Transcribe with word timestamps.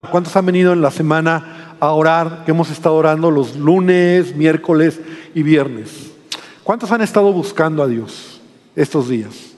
¿Cuántos 0.00 0.36
han 0.36 0.46
venido 0.46 0.72
en 0.72 0.80
la 0.80 0.92
semana 0.92 1.74
a 1.80 1.90
orar? 1.90 2.44
Que 2.44 2.52
hemos 2.52 2.70
estado 2.70 2.94
orando 2.94 3.32
los 3.32 3.56
lunes, 3.56 4.36
miércoles 4.36 5.00
y 5.34 5.42
viernes. 5.42 6.12
¿Cuántos 6.62 6.92
han 6.92 7.02
estado 7.02 7.32
buscando 7.32 7.82
a 7.82 7.88
Dios 7.88 8.40
estos 8.76 9.08
días? 9.08 9.56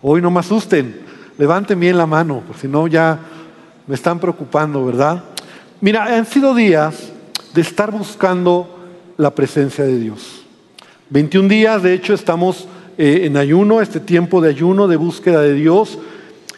Hoy 0.00 0.22
no 0.22 0.30
me 0.30 0.40
asusten, 0.40 0.98
levanten 1.36 1.78
bien 1.78 1.98
la 1.98 2.06
mano, 2.06 2.42
porque 2.46 2.62
si 2.62 2.68
no 2.68 2.86
ya 2.86 3.18
me 3.86 3.94
están 3.94 4.18
preocupando, 4.18 4.82
¿verdad? 4.82 5.24
Mira, 5.82 6.04
han 6.04 6.24
sido 6.24 6.54
días 6.54 7.12
de 7.52 7.60
estar 7.60 7.90
buscando 7.90 8.78
la 9.18 9.34
presencia 9.34 9.84
de 9.84 9.98
Dios. 9.98 10.46
21 11.10 11.50
días, 11.50 11.82
de 11.82 11.92
hecho, 11.92 12.14
estamos 12.14 12.66
eh, 12.96 13.24
en 13.24 13.36
ayuno, 13.36 13.82
este 13.82 14.00
tiempo 14.00 14.40
de 14.40 14.48
ayuno, 14.48 14.88
de 14.88 14.96
búsqueda 14.96 15.42
de 15.42 15.52
Dios. 15.52 15.98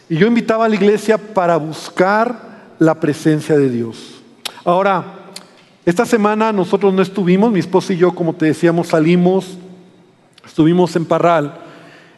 Y 0.09 0.19
yo 0.19 0.29
invitaba 0.29 0.66
a 0.66 0.69
la 0.69 0.77
iglesia 0.77 1.19
para 1.19 1.57
buscar 1.57 2.54
la 2.85 3.01
presencia 3.01 3.57
de 3.57 3.71
Dios. 3.71 4.23
Ahora, 4.64 5.05
esta 5.84 6.06
semana 6.06 6.52
nosotros 6.52 6.95
no 6.95 7.02
estuvimos, 7.02 7.52
mi 7.52 7.61
esposo 7.61 7.92
y 7.92 7.97
yo, 7.97 8.15
como 8.15 8.34
te 8.34 8.47
decíamos, 8.47 8.88
salimos, 8.88 9.59
estuvimos 10.47 10.95
en 10.97 11.05
Parral. 11.05 11.61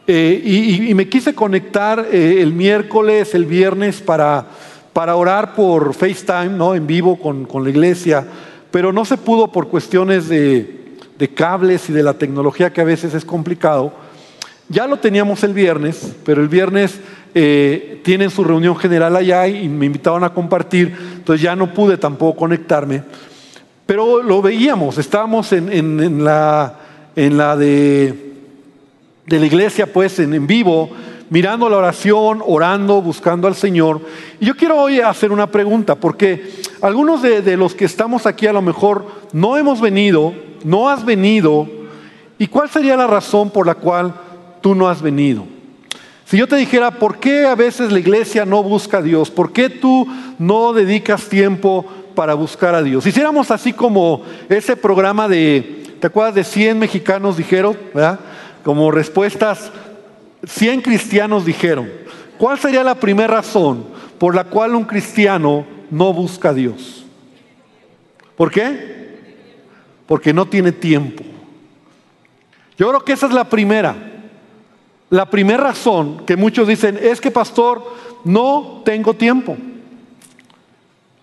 Eh, 0.07 0.87
y, 0.89 0.93
me 0.93 1.09
quise 1.09 1.35
conectar 1.35 2.07
eh, 2.11 2.41
el 2.41 2.53
miércoles, 2.53 3.35
el 3.35 3.45
viernes, 3.45 3.99
para, 3.99 4.45
para 4.93 5.17
orar 5.17 5.53
por 5.53 5.93
FaceTime, 5.93 6.57
¿no? 6.57 6.75
en 6.75 6.87
vivo 6.87 7.19
con, 7.19 7.43
con, 7.43 7.65
la 7.65 7.69
iglesia, 7.69 8.25
pero 8.71 8.93
no 8.93 9.03
se 9.03 9.17
pudo 9.17 9.51
por 9.51 9.67
cuestiones 9.67 10.29
de, 10.29 10.95
de 11.17 11.27
cables 11.27 11.89
y 11.89 11.93
de 11.93 12.03
la 12.03 12.13
tecnología 12.13 12.71
que 12.71 12.79
a 12.79 12.85
veces 12.85 13.13
es 13.13 13.25
complicado. 13.25 14.06
Ya 14.69 14.85
lo 14.85 14.97
teníamos 14.97 15.43
el 15.43 15.53
viernes, 15.53 16.13
pero 16.25 16.41
el 16.41 16.49
viernes 16.49 16.99
eh, 17.33 18.01
tienen 18.03 18.29
su 18.29 18.43
reunión 18.43 18.75
general 18.75 19.15
allá 19.15 19.47
y 19.47 19.69
me 19.69 19.85
invitaban 19.85 20.25
a 20.25 20.33
compartir, 20.33 20.93
entonces 21.15 21.41
ya 21.41 21.55
no 21.55 21.73
pude 21.73 21.97
tampoco 21.97 22.37
conectarme. 22.37 23.03
Pero 23.85 24.21
lo 24.21 24.41
veíamos, 24.41 24.97
estábamos 24.97 25.53
en, 25.53 26.23
la, 26.23 26.73
de, 27.15 28.13
la 29.27 29.45
iglesia, 29.45 29.91
pues 29.93 30.19
en, 30.19 30.45
vivo, 30.45 30.89
mirando 31.29 31.69
la 31.69 31.77
oración, 31.77 32.43
orando, 32.45 33.01
buscando 33.01 33.47
al 33.47 33.55
Señor. 33.55 34.01
Y 34.41 34.47
yo 34.47 34.57
quiero 34.57 34.81
hoy 34.81 34.99
hacer 34.99 35.31
una 35.31 35.47
pregunta, 35.47 35.95
porque 35.95 36.51
algunos 36.81 37.21
de 37.21 37.55
los 37.55 37.73
que 37.73 37.85
estamos 37.85 38.25
aquí 38.25 38.47
a 38.47 38.53
lo 38.53 38.61
mejor 38.61 39.05
no 39.31 39.55
hemos 39.55 39.79
venido, 39.79 40.33
no 40.65 40.89
has 40.89 41.05
venido, 41.05 41.69
¿y 42.37 42.47
cuál 42.47 42.69
sería 42.69 42.97
la 42.97 43.07
razón 43.07 43.49
por 43.49 43.65
la 43.65 43.75
cual 43.75 44.26
tú 44.61 44.75
no 44.75 44.87
has 44.87 45.01
venido? 45.01 45.45
Si 46.25 46.37
yo 46.37 46.45
te 46.45 46.57
dijera, 46.57 46.91
¿por 46.91 47.19
qué 47.19 47.45
a 47.45 47.55
veces 47.55 47.91
la 47.91 47.99
iglesia 47.99 48.45
no 48.45 48.61
busca 48.61 48.97
a 48.97 49.01
Dios? 49.01 49.31
¿Por 49.31 49.53
qué 49.53 49.69
tú 49.69 50.05
no 50.37 50.73
dedicas 50.73 51.29
tiempo 51.29 51.85
para 52.15 52.33
buscar 52.33 52.75
a 52.75 52.83
Dios? 52.83 53.05
Hiciéramos 53.05 53.49
así 53.49 53.71
como 53.71 54.23
ese 54.49 54.75
programa 54.75 55.29
de, 55.29 55.85
¿te 56.01 56.07
acuerdas 56.07 56.35
de 56.35 56.43
100 56.43 56.79
mexicanos 56.79 57.37
dijeron? 57.37 57.77
¿verdad? 57.93 58.19
Como 58.65 58.91
respuestas, 58.91 59.71
100 60.45 60.81
cristianos 60.81 61.45
dijeron. 61.45 61.89
¿Cuál 62.37 62.59
sería 62.59 62.83
la 62.83 62.95
primera 62.95 63.35
razón 63.35 63.85
por 64.17 64.35
la 64.35 64.43
cual 64.43 64.75
un 64.75 64.83
cristiano 64.83 65.65
no 65.89 66.11
busca 66.11 66.49
a 66.49 66.53
Dios? 66.53 67.05
¿Por 68.35 68.51
qué? 68.51 69.15
Porque 70.05 70.33
no 70.33 70.45
tiene 70.45 70.73
tiempo. 70.73 71.23
Yo 72.77 72.89
creo 72.89 73.05
que 73.05 73.13
esa 73.13 73.27
es 73.27 73.33
la 73.33 73.45
primera. 73.45 73.95
La 75.09 75.29
primera 75.29 75.63
razón 75.63 76.25
que 76.25 76.35
muchos 76.35 76.67
dicen 76.67 76.99
es 77.01 77.21
que, 77.21 77.31
pastor, 77.31 77.81
no 78.25 78.81
tengo 78.83 79.13
tiempo. 79.13 79.55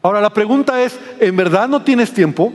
Ahora 0.02 0.20
la 0.20 0.32
pregunta 0.32 0.82
es, 0.82 0.98
¿en 1.20 1.36
verdad 1.36 1.68
no 1.68 1.82
tienes 1.82 2.12
tiempo? 2.12 2.52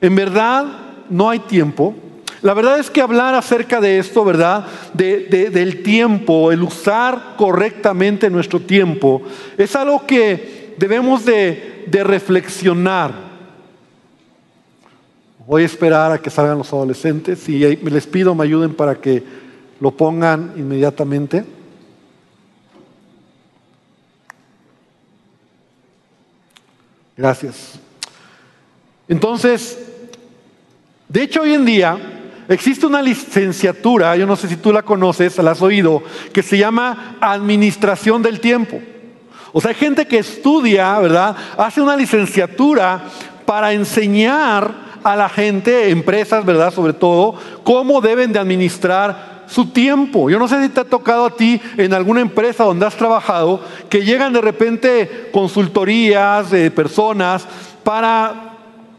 ¿En 0.00 0.14
verdad 0.14 0.64
no 1.10 1.30
hay 1.30 1.40
tiempo? 1.40 1.94
La 2.42 2.54
verdad 2.54 2.78
es 2.78 2.90
que 2.90 3.00
hablar 3.00 3.34
acerca 3.34 3.80
de 3.80 3.98
esto, 3.98 4.24
¿verdad? 4.24 4.66
del 4.92 5.82
tiempo, 5.82 6.52
el 6.52 6.62
usar 6.62 7.34
correctamente 7.36 8.28
nuestro 8.30 8.60
tiempo, 8.60 9.22
es 9.56 9.74
algo 9.74 10.06
que 10.06 10.74
debemos 10.76 11.24
de, 11.24 11.84
de 11.86 12.04
reflexionar. 12.04 13.12
Voy 15.46 15.62
a 15.62 15.66
esperar 15.66 16.12
a 16.12 16.18
que 16.18 16.30
salgan 16.30 16.58
los 16.58 16.72
adolescentes 16.72 17.48
y 17.48 17.58
les 17.76 18.06
pido 18.06 18.34
me 18.34 18.44
ayuden 18.44 18.74
para 18.74 18.96
que 18.96 19.43
lo 19.84 19.90
pongan 19.90 20.54
inmediatamente. 20.56 21.44
Gracias. 27.14 27.78
Entonces, 29.06 29.78
de 31.06 31.22
hecho 31.22 31.42
hoy 31.42 31.52
en 31.52 31.66
día 31.66 31.98
existe 32.48 32.86
una 32.86 33.02
licenciatura, 33.02 34.16
yo 34.16 34.24
no 34.24 34.36
sé 34.36 34.48
si 34.48 34.56
tú 34.56 34.72
la 34.72 34.80
conoces, 34.80 35.36
la 35.36 35.50
has 35.50 35.60
oído, 35.60 36.02
que 36.32 36.42
se 36.42 36.56
llama 36.56 37.18
Administración 37.20 38.22
del 38.22 38.40
Tiempo. 38.40 38.80
O 39.52 39.60
sea, 39.60 39.72
hay 39.72 39.76
gente 39.76 40.06
que 40.06 40.16
estudia, 40.16 40.98
¿verdad? 40.98 41.36
Hace 41.58 41.82
una 41.82 41.94
licenciatura 41.94 43.04
para 43.44 43.74
enseñar 43.74 44.94
a 45.02 45.14
la 45.14 45.28
gente, 45.28 45.90
empresas, 45.90 46.42
¿verdad? 46.46 46.72
Sobre 46.72 46.94
todo, 46.94 47.34
cómo 47.64 48.00
deben 48.00 48.32
de 48.32 48.38
administrar 48.38 49.33
su 49.54 49.66
tiempo. 49.66 50.28
Yo 50.28 50.38
no 50.38 50.48
sé 50.48 50.60
si 50.62 50.68
te 50.68 50.80
ha 50.80 50.84
tocado 50.84 51.26
a 51.26 51.36
ti 51.36 51.60
en 51.76 51.94
alguna 51.94 52.20
empresa 52.20 52.64
donde 52.64 52.86
has 52.86 52.96
trabajado 52.96 53.60
que 53.88 54.04
llegan 54.04 54.32
de 54.32 54.40
repente 54.40 55.30
consultorías 55.32 56.50
de 56.50 56.70
personas 56.72 57.46
para 57.84 58.50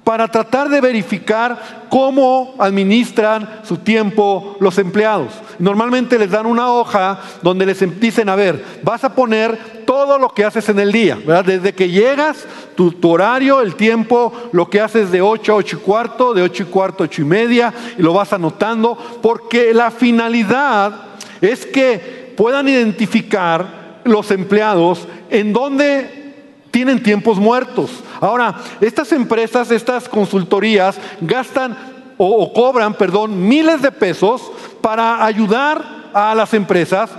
para 0.05 0.27
tratar 0.27 0.69
de 0.69 0.79
verificar 0.79 1.87
cómo 1.89 2.53
administran 2.59 3.61
su 3.63 3.77
tiempo 3.77 4.55
los 4.59 4.77
empleados. 4.77 5.33
Normalmente 5.59 6.19
les 6.19 6.31
dan 6.31 6.45
una 6.45 6.71
hoja 6.71 7.19
donde 7.41 7.65
les 7.65 7.99
dicen, 7.99 8.29
a 8.29 8.35
ver, 8.35 8.63
vas 8.83 9.03
a 9.03 9.13
poner 9.13 9.83
todo 9.85 10.17
lo 10.17 10.29
que 10.29 10.43
haces 10.43 10.67
en 10.69 10.79
el 10.79 10.91
día, 10.91 11.17
Desde 11.45 11.73
que 11.73 11.89
llegas, 11.89 12.45
tu, 12.75 12.93
horario, 13.03 13.61
el 13.61 13.75
tiempo, 13.75 14.33
lo 14.51 14.69
que 14.69 14.81
haces 14.81 15.11
de 15.11 15.21
8 15.21 15.51
a 15.51 15.55
8 15.55 15.77
y 15.77 15.79
cuarto, 15.79 16.33
de 16.33 16.41
8 16.41 16.63
y 16.63 16.65
cuarto 16.65 17.03
a 17.03 17.05
8 17.05 17.21
y 17.21 17.25
media, 17.25 17.73
y 17.97 18.01
lo 18.01 18.13
vas 18.13 18.33
anotando, 18.33 18.97
porque 19.21 19.73
la 19.73 19.91
finalidad 19.91 20.93
es 21.41 21.65
que 21.65 22.33
puedan 22.35 22.67
identificar 22.67 24.01
los 24.03 24.31
empleados 24.31 25.07
en 25.29 25.53
dónde 25.53 26.25
tienen 26.71 27.01
tiempos 27.01 27.37
muertos. 27.37 27.89
Ahora, 28.19 28.55
estas 28.81 29.11
empresas, 29.13 29.71
estas 29.71 30.09
consultorías 30.09 30.97
gastan 31.21 31.77
o, 32.17 32.53
cobran, 32.53 32.93
perdón, 32.93 33.47
miles 33.47 33.81
de 33.81 33.91
pesos 33.91 34.41
para 34.85 35.25
ayudar 35.25 36.11
a 36.13 36.35
las 36.35 36.53
empresas 36.53 37.09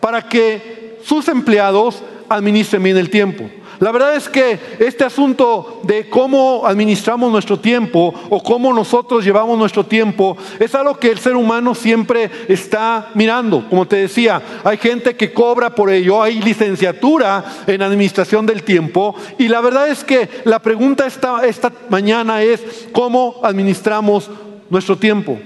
para 0.00 0.22
que 0.22 0.98
sus 1.04 1.28
empleados 1.28 2.02
administren 2.28 2.82
bien 2.82 2.96
el 2.96 3.10
tiempo. 3.10 3.48
La 3.78 3.92
verdad 3.92 4.16
es 4.16 4.28
que 4.28 4.58
este 4.80 5.04
asunto 5.04 5.82
de 5.84 6.08
cómo 6.08 6.66
administramos 6.66 7.30
nuestro 7.30 7.60
tiempo 7.60 8.12
o 8.28 8.42
cómo 8.42 8.72
nosotros 8.72 9.24
llevamos 9.24 9.56
nuestro 9.56 9.86
tiempo 9.86 10.36
es 10.58 10.74
algo 10.74 10.96
que 10.96 11.12
el 11.12 11.20
ser 11.20 11.36
humano 11.36 11.76
siempre 11.76 12.28
está 12.48 13.10
mirando. 13.14 13.68
Como 13.70 13.86
te 13.86 13.98
decía, 13.98 14.42
hay 14.64 14.78
gente 14.78 15.14
que 15.14 15.32
cobra 15.32 15.76
por 15.76 15.90
ello, 15.90 16.20
hay 16.20 16.42
licenciatura 16.42 17.44
en 17.68 17.82
administración 17.82 18.46
del 18.46 18.64
tiempo 18.64 19.14
y 19.38 19.46
la 19.46 19.60
verdad 19.60 19.88
es 19.88 20.02
que 20.02 20.28
la 20.42 20.58
pregunta 20.58 21.06
esta, 21.06 21.46
esta 21.46 21.70
mañana 21.88 22.42
es 22.42 22.88
cómo 22.90 23.36
administramos 23.44 24.28
nuestro 24.68 24.96
tiempo. 24.98 25.38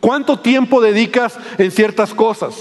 ¿Cuánto 0.00 0.38
tiempo 0.38 0.80
dedicas 0.80 1.38
en 1.58 1.70
ciertas 1.70 2.14
cosas? 2.14 2.54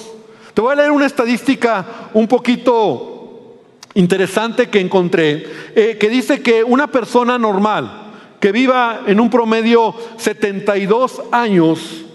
Te 0.53 0.61
voy 0.61 0.73
a 0.73 0.75
leer 0.75 0.91
una 0.91 1.05
estadística 1.05 1.85
un 2.13 2.27
poquito 2.27 3.57
interesante 3.93 4.69
que 4.69 4.79
encontré, 4.79 5.45
eh, 5.75 5.97
que 5.99 6.09
dice 6.09 6.41
que 6.41 6.63
una 6.63 6.87
persona 6.87 7.37
normal 7.37 8.07
que 8.39 8.51
viva 8.51 9.01
en 9.05 9.19
un 9.19 9.29
promedio 9.29 9.93
72 10.17 11.21
años, 11.31 12.05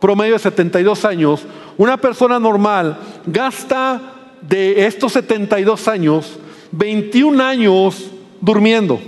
promedio 0.00 0.34
de 0.34 0.38
72 0.38 1.04
años, 1.04 1.46
una 1.78 1.96
persona 1.96 2.38
normal 2.38 2.98
gasta 3.26 4.00
de 4.42 4.86
estos 4.86 5.12
72 5.12 5.88
años 5.88 6.38
21 6.72 7.42
años 7.42 8.10
durmiendo. 8.40 9.00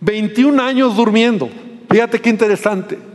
21 0.00 0.62
años 0.62 0.96
durmiendo. 0.96 1.48
Fíjate 1.90 2.20
qué 2.20 2.28
interesante. 2.30 3.11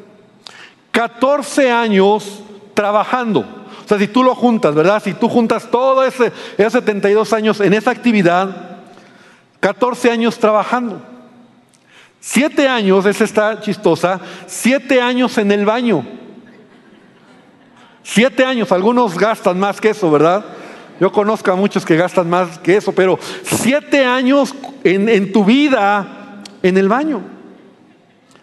14 0.97 1.69
años 1.69 2.41
trabajando. 2.73 3.41
O 3.41 3.87
sea, 3.87 3.99
si 3.99 4.07
tú 4.07 4.23
lo 4.23 4.33
juntas, 4.33 4.73
¿verdad? 4.73 4.99
Si 5.03 5.13
tú 5.13 5.29
juntas 5.29 5.69
todo 5.69 6.03
ese, 6.03 6.31
esos 6.57 6.73
72 6.73 7.33
años 7.33 7.59
en 7.59 7.73
esa 7.73 7.91
actividad, 7.91 8.79
14 9.59 10.09
años 10.09 10.39
trabajando. 10.39 10.99
Siete 12.19 12.67
años, 12.67 13.05
esa 13.05 13.25
está 13.25 13.61
chistosa, 13.61 14.19
siete 14.47 14.99
años 14.99 15.37
en 15.37 15.51
el 15.51 15.65
baño. 15.65 16.03
Siete 18.01 18.43
años, 18.43 18.71
algunos 18.71 19.19
gastan 19.19 19.59
más 19.59 19.79
que 19.79 19.91
eso, 19.91 20.09
¿verdad? 20.09 20.45
Yo 20.99 21.11
conozco 21.11 21.51
a 21.51 21.55
muchos 21.55 21.85
que 21.85 21.95
gastan 21.95 22.27
más 22.27 22.57
que 22.57 22.75
eso, 22.75 22.91
pero 22.91 23.19
siete 23.43 24.03
años 24.03 24.55
en, 24.83 25.07
en 25.09 25.31
tu 25.31 25.45
vida 25.45 26.41
en 26.63 26.75
el 26.75 26.89
baño. 26.89 27.21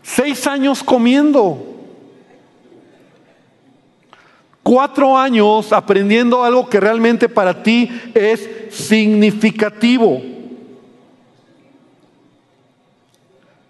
Seis 0.05 0.47
años 0.47 0.85
comiendo. 0.85 1.74
Cuatro 4.65 5.19
años 5.19 5.75
aprendiendo 5.75 6.43
algo 6.43 6.71
que 6.71 6.81
realmente 6.81 7.29
para 7.29 7.63
ti 7.63 7.91
es 8.15 8.49
significativo. 8.71 10.23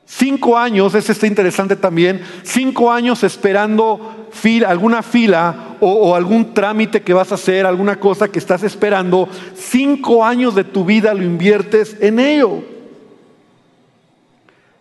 Cinco 0.07 0.57
años, 0.57 0.95
ese 0.95 1.11
está 1.11 1.27
interesante 1.27 1.75
también, 1.75 2.23
cinco 2.45 2.93
años 2.93 3.25
esperando 3.25 4.29
alguna 4.65 5.03
fila 5.03 5.77
o, 5.81 6.15
algún 6.15 6.55
trámite 6.55 7.03
que 7.03 7.13
vas 7.13 7.33
a 7.33 7.35
hacer, 7.35 7.67
alguna 7.67 7.99
cosa 7.99 8.29
que 8.29 8.39
estás 8.39 8.63
esperando, 8.63 9.29
cinco 9.57 10.25
años 10.25 10.55
de 10.55 10.63
tu 10.63 10.85
vida 10.85 11.13
lo 11.13 11.25
inviertes 11.25 11.97
en 12.01 12.21
ello. 12.21 12.63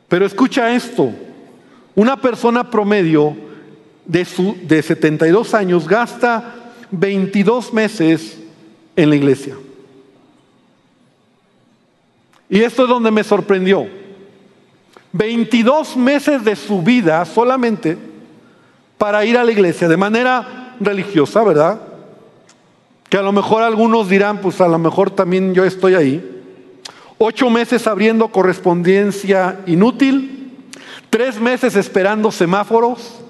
Pero 0.07 0.27
escucha 0.27 0.75
esto, 0.75 1.11
una 1.95 2.17
persona 2.17 2.69
promedio 2.69 3.35
de, 4.05 4.25
su, 4.25 4.57
de 4.63 4.81
72 4.81 5.53
años 5.53 5.87
gasta 5.87 6.55
22 6.91 7.73
meses 7.73 8.37
en 8.95 9.09
la 9.09 9.15
iglesia. 9.15 9.55
Y 12.49 12.61
esto 12.61 12.83
es 12.83 12.89
donde 12.89 13.11
me 13.11 13.23
sorprendió. 13.23 13.87
22 15.13 15.95
meses 15.95 16.43
de 16.43 16.55
su 16.55 16.81
vida 16.81 17.23
solamente 17.25 17.97
para 18.97 19.25
ir 19.25 19.37
a 19.37 19.43
la 19.43 19.51
iglesia 19.51 19.87
de 19.87 19.97
manera 19.97 20.75
religiosa, 20.79 21.43
¿verdad? 21.43 21.81
Que 23.09 23.17
a 23.17 23.21
lo 23.21 23.31
mejor 23.31 23.63
algunos 23.63 24.09
dirán, 24.09 24.39
pues 24.39 24.59
a 24.61 24.67
lo 24.67 24.79
mejor 24.79 25.11
también 25.11 25.53
yo 25.53 25.65
estoy 25.65 25.95
ahí. 25.95 26.41
Ocho 27.17 27.49
meses 27.49 27.87
abriendo 27.87 28.27
correspondencia 28.29 29.59
inútil, 29.65 30.51
tres 31.09 31.39
meses 31.39 31.75
esperando 31.75 32.31
semáforos. 32.31 33.22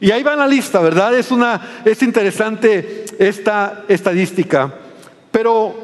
Y 0.00 0.10
ahí 0.10 0.22
va 0.22 0.36
la 0.36 0.46
lista, 0.46 0.80
¿verdad? 0.80 1.16
Es, 1.16 1.30
una, 1.30 1.82
es 1.84 2.02
interesante 2.02 3.04
esta 3.18 3.84
estadística. 3.88 4.72
Pero, 5.30 5.74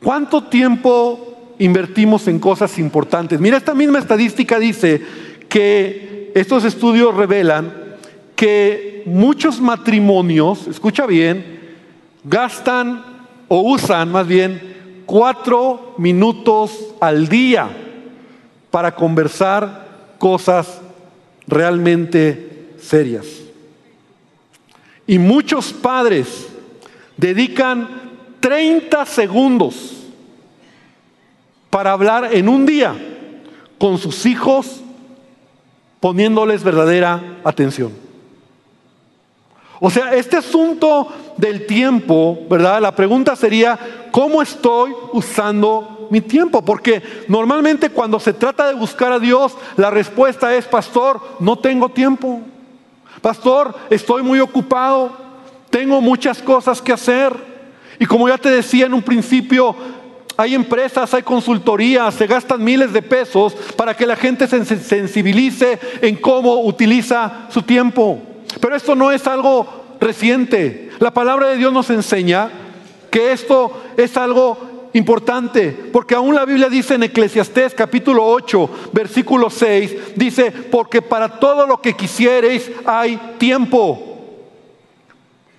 ¿cuánto 0.00 0.44
tiempo 0.44 1.34
invertimos 1.58 2.26
en 2.28 2.38
cosas 2.38 2.78
importantes. 2.78 3.40
Mira, 3.40 3.56
esta 3.56 3.74
misma 3.74 3.98
estadística 3.98 4.58
dice 4.58 5.00
que 5.48 6.32
estos 6.34 6.64
estudios 6.64 7.14
revelan 7.14 7.72
que 8.34 9.02
muchos 9.06 9.60
matrimonios, 9.60 10.66
escucha 10.66 11.06
bien, 11.06 11.60
gastan 12.24 13.04
o 13.48 13.60
usan 13.60 14.10
más 14.10 14.26
bien 14.26 15.02
cuatro 15.06 15.94
minutos 15.98 16.94
al 17.00 17.28
día 17.28 17.68
para 18.70 18.94
conversar 18.94 20.14
cosas 20.18 20.80
realmente 21.46 22.53
serias. 22.84 23.26
Y 25.06 25.18
muchos 25.18 25.72
padres 25.72 26.48
dedican 27.16 27.88
30 28.40 29.06
segundos 29.06 29.92
para 31.70 31.92
hablar 31.92 32.34
en 32.34 32.48
un 32.48 32.66
día 32.66 32.94
con 33.78 33.98
sus 33.98 34.26
hijos 34.26 34.80
poniéndoles 36.00 36.62
verdadera 36.62 37.38
atención. 37.44 37.92
O 39.80 39.90
sea, 39.90 40.14
este 40.14 40.36
asunto 40.36 41.08
del 41.36 41.66
tiempo, 41.66 42.38
¿verdad? 42.48 42.80
La 42.80 42.94
pregunta 42.94 43.34
sería, 43.36 43.78
¿cómo 44.10 44.40
estoy 44.40 44.92
usando 45.12 46.06
mi 46.10 46.20
tiempo? 46.20 46.64
Porque 46.64 47.02
normalmente 47.28 47.90
cuando 47.90 48.20
se 48.20 48.32
trata 48.32 48.68
de 48.68 48.74
buscar 48.74 49.12
a 49.12 49.18
Dios, 49.18 49.56
la 49.76 49.90
respuesta 49.90 50.54
es, 50.54 50.66
pastor, 50.66 51.20
no 51.40 51.56
tengo 51.56 51.88
tiempo. 51.88 52.40
Pastor, 53.20 53.74
estoy 53.90 54.22
muy 54.22 54.40
ocupado, 54.40 55.12
tengo 55.70 56.00
muchas 56.00 56.42
cosas 56.42 56.80
que 56.80 56.92
hacer. 56.92 57.32
Y 57.98 58.06
como 58.06 58.28
ya 58.28 58.38
te 58.38 58.50
decía 58.50 58.86
en 58.86 58.94
un 58.94 59.02
principio, 59.02 59.74
hay 60.36 60.54
empresas, 60.54 61.14
hay 61.14 61.22
consultorías, 61.22 62.14
se 62.14 62.26
gastan 62.26 62.62
miles 62.62 62.92
de 62.92 63.02
pesos 63.02 63.54
para 63.76 63.96
que 63.96 64.06
la 64.06 64.16
gente 64.16 64.46
se 64.46 64.64
sensibilice 64.64 65.78
en 66.02 66.16
cómo 66.16 66.62
utiliza 66.62 67.48
su 67.50 67.62
tiempo. 67.62 68.20
Pero 68.60 68.74
esto 68.74 68.94
no 68.94 69.12
es 69.12 69.26
algo 69.26 69.66
reciente. 70.00 70.90
La 70.98 71.12
palabra 71.12 71.48
de 71.48 71.56
Dios 71.56 71.72
nos 71.72 71.90
enseña 71.90 72.50
que 73.10 73.32
esto 73.32 73.80
es 73.96 74.16
algo 74.16 74.73
importante, 74.94 75.70
porque 75.92 76.14
aún 76.14 76.34
la 76.34 76.44
Biblia 76.44 76.68
dice 76.68 76.94
en 76.94 77.02
Eclesiastés 77.02 77.74
capítulo 77.74 78.24
8, 78.24 78.70
versículo 78.92 79.50
6, 79.50 80.16
dice, 80.16 80.50
porque 80.50 81.02
para 81.02 81.40
todo 81.40 81.66
lo 81.66 81.80
que 81.80 81.94
quisiereis 81.94 82.70
hay 82.86 83.34
tiempo. 83.38 84.10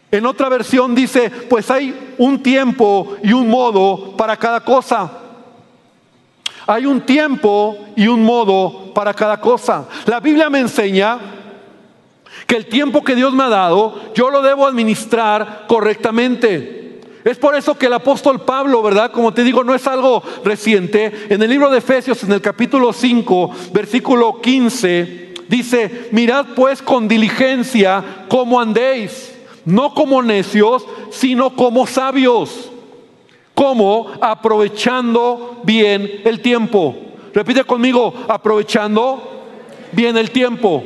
En 0.09 0.25
otra 0.25 0.47
versión 0.47 0.95
dice, 0.95 1.29
pues 1.29 1.69
hay 1.69 2.13
un 2.17 2.41
tiempo 2.41 3.17
y 3.21 3.33
un 3.33 3.49
modo 3.49 4.15
para 4.15 4.37
cada 4.37 4.61
cosa. 4.61 5.11
Hay 6.67 6.85
un 6.85 7.01
tiempo 7.01 7.77
y 7.95 8.07
un 8.07 8.23
modo 8.23 8.93
para 8.93 9.13
cada 9.13 9.39
cosa. 9.39 9.87
La 10.05 10.21
Biblia 10.21 10.49
me 10.49 10.61
enseña 10.61 11.19
que 12.47 12.55
el 12.55 12.67
tiempo 12.67 13.03
que 13.03 13.15
Dios 13.15 13.33
me 13.33 13.43
ha 13.43 13.49
dado, 13.49 14.13
yo 14.13 14.29
lo 14.29 14.41
debo 14.41 14.65
administrar 14.65 15.65
correctamente. 15.67 16.84
Es 17.25 17.37
por 17.37 17.55
eso 17.55 17.77
que 17.77 17.87
el 17.87 17.93
apóstol 17.93 18.45
Pablo, 18.45 18.81
¿verdad? 18.83 19.11
Como 19.11 19.33
te 19.33 19.43
digo, 19.43 19.63
no 19.63 19.75
es 19.75 19.87
algo 19.87 20.23
reciente. 20.43 21.11
En 21.29 21.41
el 21.41 21.49
libro 21.49 21.69
de 21.71 21.79
Efesios, 21.79 22.23
en 22.23 22.31
el 22.31 22.39
capítulo 22.39 22.93
5, 22.93 23.51
versículo 23.73 24.39
15, 24.39 25.33
dice, 25.49 26.09
mirad 26.11 26.45
pues 26.55 26.81
con 26.83 27.07
diligencia 27.07 28.25
cómo 28.29 28.61
andéis 28.61 29.35
no 29.65 29.93
como 29.93 30.21
necios, 30.21 30.85
sino 31.09 31.55
como 31.55 31.85
sabios. 31.87 32.71
como 33.53 34.11
Aprovechando 34.21 35.61
bien 35.63 36.21
el 36.25 36.41
tiempo. 36.41 36.95
Repite 37.33 37.63
conmigo, 37.63 38.13
aprovechando 38.27 39.43
bien 39.91 40.15
el 40.17 40.29
tiempo. 40.31 40.83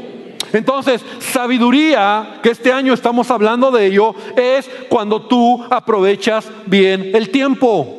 Entonces, 0.54 1.04
sabiduría, 1.20 2.40
que 2.42 2.50
este 2.50 2.72
año 2.72 2.94
estamos 2.94 3.30
hablando 3.32 3.72
de 3.72 3.88
ello, 3.88 4.16
es 4.36 4.70
cuando 4.90 5.22
tú 5.22 5.64
aprovechas 5.70 6.50
bien 6.66 7.12
el 7.14 7.30
tiempo. 7.30 7.96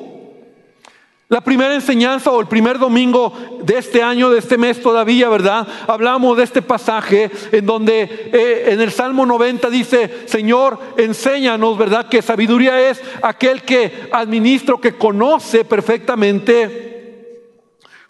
La 1.30 1.42
primera 1.42 1.72
enseñanza 1.76 2.32
o 2.32 2.40
el 2.40 2.48
primer 2.48 2.76
domingo 2.76 3.32
de 3.62 3.78
este 3.78 4.02
año, 4.02 4.30
de 4.30 4.40
este 4.40 4.58
mes 4.58 4.82
todavía, 4.82 5.28
¿verdad? 5.28 5.64
Hablamos 5.86 6.36
de 6.36 6.42
este 6.42 6.60
pasaje 6.60 7.30
en 7.52 7.64
donde 7.64 8.02
eh, 8.32 8.64
en 8.72 8.80
el 8.80 8.90
Salmo 8.90 9.24
90 9.24 9.70
dice, 9.70 10.26
Señor, 10.26 10.80
enséñanos, 10.96 11.78
¿verdad? 11.78 12.08
Que 12.08 12.20
sabiduría 12.20 12.90
es 12.90 13.00
aquel 13.22 13.62
que 13.62 14.08
administra, 14.10 14.74
que 14.82 14.96
conoce 14.96 15.64
perfectamente 15.64 17.60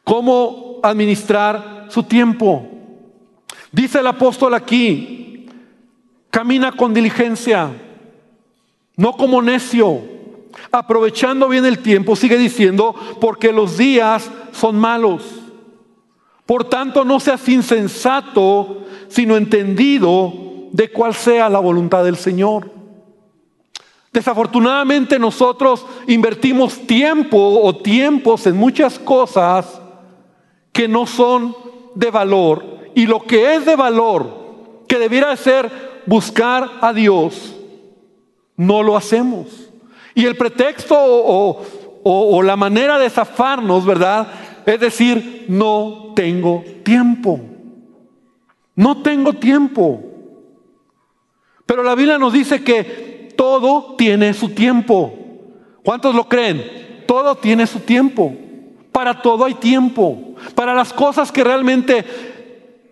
cómo 0.03 0.81
administrar 0.83 1.89
su 1.91 2.05
tiempo. 2.05 2.80
Dice 3.73 4.01
el 4.01 4.07
apóstol 4.07 4.55
aquí, 4.55 5.47
camina 6.31 6.73
con 6.73 6.93
diligencia, 6.93 7.71
no 8.97 9.13
como 9.13 9.41
necio 9.43 10.01
aprovechando 10.73 11.49
bien 11.49 11.65
el 11.65 11.79
tiempo, 11.79 12.17
sigue 12.17 12.37
diciendo, 12.37 12.95
porque 13.21 13.53
los 13.53 13.77
días 13.77 14.31
son 14.53 14.77
malos. 14.77 15.23
Por 16.47 16.65
tanto, 16.65 17.05
no 17.05 17.21
seas 17.21 17.49
insensato, 17.49 18.85
sino 19.09 19.37
entendido 19.37 20.33
de 20.73 20.91
cuál 20.91 21.15
sea 21.15 21.49
la 21.49 21.61
voluntad 21.61 22.05
del 22.05 22.17
Señor. 22.17 22.73
Desafortunadamente 24.13 25.21
nosotros 25.21 25.87
invertimos 26.09 26.85
tiempo 26.87 27.61
o 27.63 27.77
tiempos 27.77 28.47
en 28.47 28.57
muchas 28.57 28.99
cosas 28.99 29.81
que 30.73 30.89
no 30.89 31.07
son 31.07 31.55
de 31.95 32.11
valor. 32.11 32.80
Y 32.95 33.07
lo 33.07 33.21
que 33.23 33.55
es 33.55 33.65
de 33.65 33.77
valor, 33.77 34.85
que 34.89 34.99
debiera 34.99 35.37
ser 35.37 35.71
buscar 36.07 36.69
a 36.81 36.93
Dios, 36.93 37.57
no 38.57 38.83
lo 38.83 38.97
hacemos. 38.97 39.71
Y 40.15 40.27
el 40.27 40.37
pretexto 40.37 40.97
o, 40.99 42.43
la 42.43 42.57
manera 42.57 42.99
de 42.99 43.09
zafarnos, 43.09 43.87
¿verdad? 43.87 44.29
Es 44.67 44.81
decir, 44.81 45.47
no 45.49 46.13
tengo 46.15 46.65
tiempo. 46.83 47.41
No 48.75 49.03
tengo 49.03 49.35
tiempo. 49.35 50.03
Pero 51.67 51.83
la 51.83 51.95
Biblia 51.95 52.19
nos 52.19 52.33
dice 52.33 52.63
que 52.65 53.33
todo 53.37 53.95
tiene 53.97 54.35
su 54.35 54.51
tiempo. 54.51 55.15
¿Cuántos 55.85 56.15
lo 56.15 56.29
creen? 56.29 57.05
Todo 57.07 57.37
tiene 57.37 57.67
su 57.67 57.81
tiempo. 57.81 58.35
Para 58.93 59.23
todo 59.23 59.45
hay 59.45 59.55
tiempo. 59.55 60.35
Para 60.55 60.75
las 60.75 60.93
cosas 60.93 61.33
que 61.33 61.45
realmente 61.45 62.05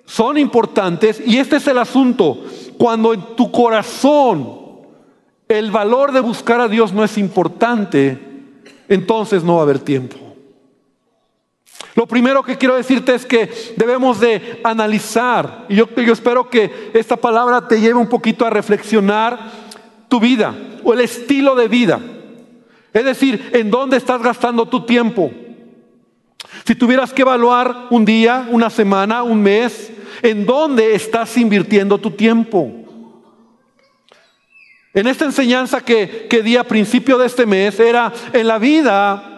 son 0.08 0.38
importantes. 0.38 1.22
Y 1.24 1.36
este 1.36 1.56
es 1.56 1.66
el 1.66 1.78
asunto. 1.78 2.42
Cuando 2.78 3.12
en 3.12 3.36
tu 3.36 3.52
corazón 3.52 4.58
el 5.46 5.70
valor 5.70 6.12
de 6.12 6.20
buscar 6.20 6.60
a 6.60 6.68
Dios 6.68 6.92
no 6.94 7.04
es 7.04 7.18
importante, 7.18 8.18
entonces 8.88 9.44
no 9.44 9.56
va 9.56 9.60
a 9.60 9.62
haber 9.64 9.78
tiempo. 9.78 10.16
Lo 11.94 12.06
primero 12.06 12.42
que 12.42 12.56
quiero 12.56 12.76
decirte 12.76 13.14
es 13.14 13.26
que 13.26 13.50
debemos 13.76 14.18
de 14.18 14.60
analizar, 14.64 15.66
y 15.68 15.76
yo, 15.76 15.88
yo 15.94 16.12
espero 16.12 16.48
que 16.48 16.90
esta 16.94 17.16
palabra 17.16 17.68
te 17.68 17.80
lleve 17.80 17.98
un 17.98 18.08
poquito 18.08 18.46
a 18.46 18.50
reflexionar 18.50 19.38
tu 20.08 20.20
vida 20.20 20.54
o 20.84 20.94
el 20.94 21.00
estilo 21.00 21.54
de 21.54 21.68
vida. 21.68 22.00
Es 22.94 23.04
decir, 23.04 23.50
en 23.52 23.70
dónde 23.70 23.98
estás 23.98 24.22
gastando 24.22 24.66
tu 24.66 24.86
tiempo. 24.86 25.30
Si 26.64 26.74
tuvieras 26.74 27.12
que 27.12 27.22
evaluar 27.22 27.88
un 27.90 28.04
día, 28.04 28.46
una 28.50 28.70
semana, 28.70 29.22
un 29.22 29.42
mes, 29.42 29.92
¿en 30.22 30.46
dónde 30.46 30.94
estás 30.94 31.36
invirtiendo 31.36 31.98
tu 31.98 32.10
tiempo? 32.10 32.70
En 34.94 35.06
esta 35.06 35.24
enseñanza 35.24 35.80
que, 35.80 36.26
que 36.28 36.42
di 36.42 36.56
a 36.56 36.64
principio 36.64 37.18
de 37.18 37.26
este 37.26 37.46
mes 37.46 37.78
era 37.78 38.12
en 38.32 38.48
la 38.48 38.58
vida 38.58 39.28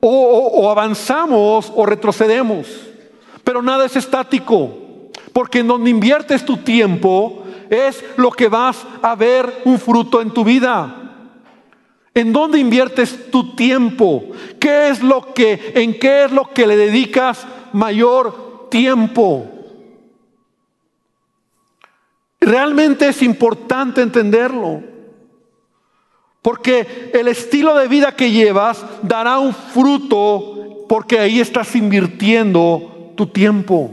o, 0.00 0.70
avanzamos 0.70 1.72
o 1.74 1.86
retrocedemos, 1.86 2.66
pero 3.44 3.62
nada 3.62 3.86
es 3.86 3.96
estático, 3.96 5.10
porque 5.32 5.60
en 5.60 5.68
donde 5.68 5.90
inviertes 5.90 6.44
tu 6.44 6.58
tiempo 6.58 7.44
es 7.70 8.04
lo 8.16 8.30
que 8.30 8.48
vas 8.48 8.86
a 9.02 9.14
ver 9.14 9.62
un 9.64 9.78
fruto 9.78 10.20
en 10.20 10.30
tu 10.30 10.44
vida. 10.44 11.02
¿En 12.14 12.32
dónde 12.32 12.58
inviertes 12.58 13.30
tu 13.30 13.54
tiempo? 13.54 14.24
¿Qué 14.58 14.88
es 14.88 15.02
lo 15.02 15.34
que 15.34 15.72
en 15.74 15.98
qué 15.98 16.24
es 16.24 16.32
lo 16.32 16.48
que 16.50 16.66
le 16.66 16.76
dedicas 16.76 17.46
mayor 17.72 18.68
tiempo? 18.70 19.55
Realmente 22.40 23.08
es 23.08 23.22
importante 23.22 24.02
entenderlo. 24.02 24.82
Porque 26.42 27.10
el 27.12 27.28
estilo 27.28 27.74
de 27.76 27.88
vida 27.88 28.12
que 28.12 28.30
llevas 28.30 28.84
dará 29.02 29.38
un 29.38 29.52
fruto 29.52 30.84
porque 30.88 31.18
ahí 31.18 31.40
estás 31.40 31.74
invirtiendo 31.74 33.12
tu 33.16 33.26
tiempo. 33.26 33.90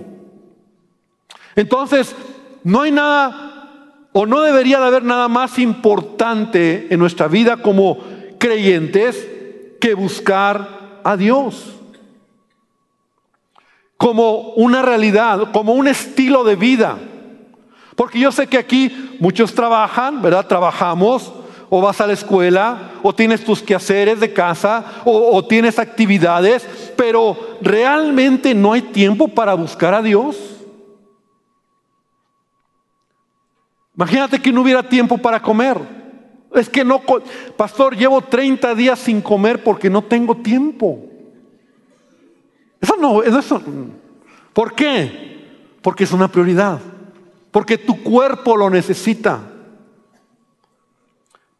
Entonces, 1.56 2.16
no 2.64 2.82
hay 2.82 2.92
nada 2.92 3.54
o 4.12 4.28
no 4.28 4.42
debería 4.42 4.80
de 4.80 4.86
haber 4.86 5.04
nada 5.04 5.28
más 5.28 5.58
importante 5.58 6.88
en 6.92 7.00
nuestra 7.00 7.28
vida 7.28 7.58
como 7.58 7.98
creyentes 8.38 9.28
que 9.82 9.96
buscar 9.96 11.02
a 11.04 11.18
Dios. 11.18 11.74
Como 13.98 14.52
una 14.52 14.84
realidad, 14.84 15.52
como 15.52 15.74
un 15.74 15.88
estilo 15.88 16.44
de 16.44 16.56
vida. 16.56 17.00
Porque 17.96 18.20
yo 18.20 18.32
sé 18.32 18.48
que 18.48 18.58
aquí 18.58 19.16
muchos 19.20 19.54
trabajan, 19.54 20.22
¿verdad? 20.22 20.48
Trabajamos, 20.48 21.32
o 21.70 21.82
vas 21.82 22.00
a 22.02 22.08
la 22.08 22.14
escuela, 22.14 22.92
o 23.02 23.14
tienes 23.14 23.44
tus 23.44 23.62
quehaceres 23.62 24.20
de 24.20 24.34
casa, 24.34 25.02
o, 25.06 25.44
tienes 25.46 25.80
actividades, 25.80 26.68
pero 26.96 27.58
realmente 27.62 28.54
no 28.54 28.74
hay 28.74 28.82
tiempo 28.82 29.28
para 29.28 29.54
buscar 29.54 29.94
a 29.94 30.02
Dios. 30.02 30.38
Imagínate 33.96 34.40
que 34.40 34.52
no 34.52 34.62
hubiera 34.62 34.84
tiempo 34.84 35.18
para 35.18 35.42
comer. 35.42 35.78
Es 36.54 36.70
que 36.70 36.84
no, 36.84 37.02
pastor, 37.58 37.96
llevo 37.96 38.22
30 38.22 38.76
días 38.76 39.00
sin 39.00 39.22
comer 39.22 39.64
porque 39.64 39.90
no 39.90 40.04
tengo 40.04 40.38
tiempo. 40.38 41.00
Eso 42.80 42.96
no, 42.98 43.24
eso, 43.24 43.62
¿por 44.52 44.76
qué? 44.76 45.42
Porque 45.82 46.04
es 46.04 46.12
una 46.12 46.28
prioridad 46.28 46.80
porque 47.54 47.78
tu 47.78 48.02
cuerpo 48.02 48.58
lo 48.58 48.68
necesita. 48.68 49.40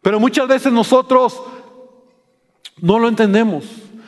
Pero 0.02 0.20
muchas 0.20 0.48
veces 0.48 0.74
nosotros 0.74 1.40
no 2.82 2.98
lo 2.98 3.08
entendemos. 3.08 3.64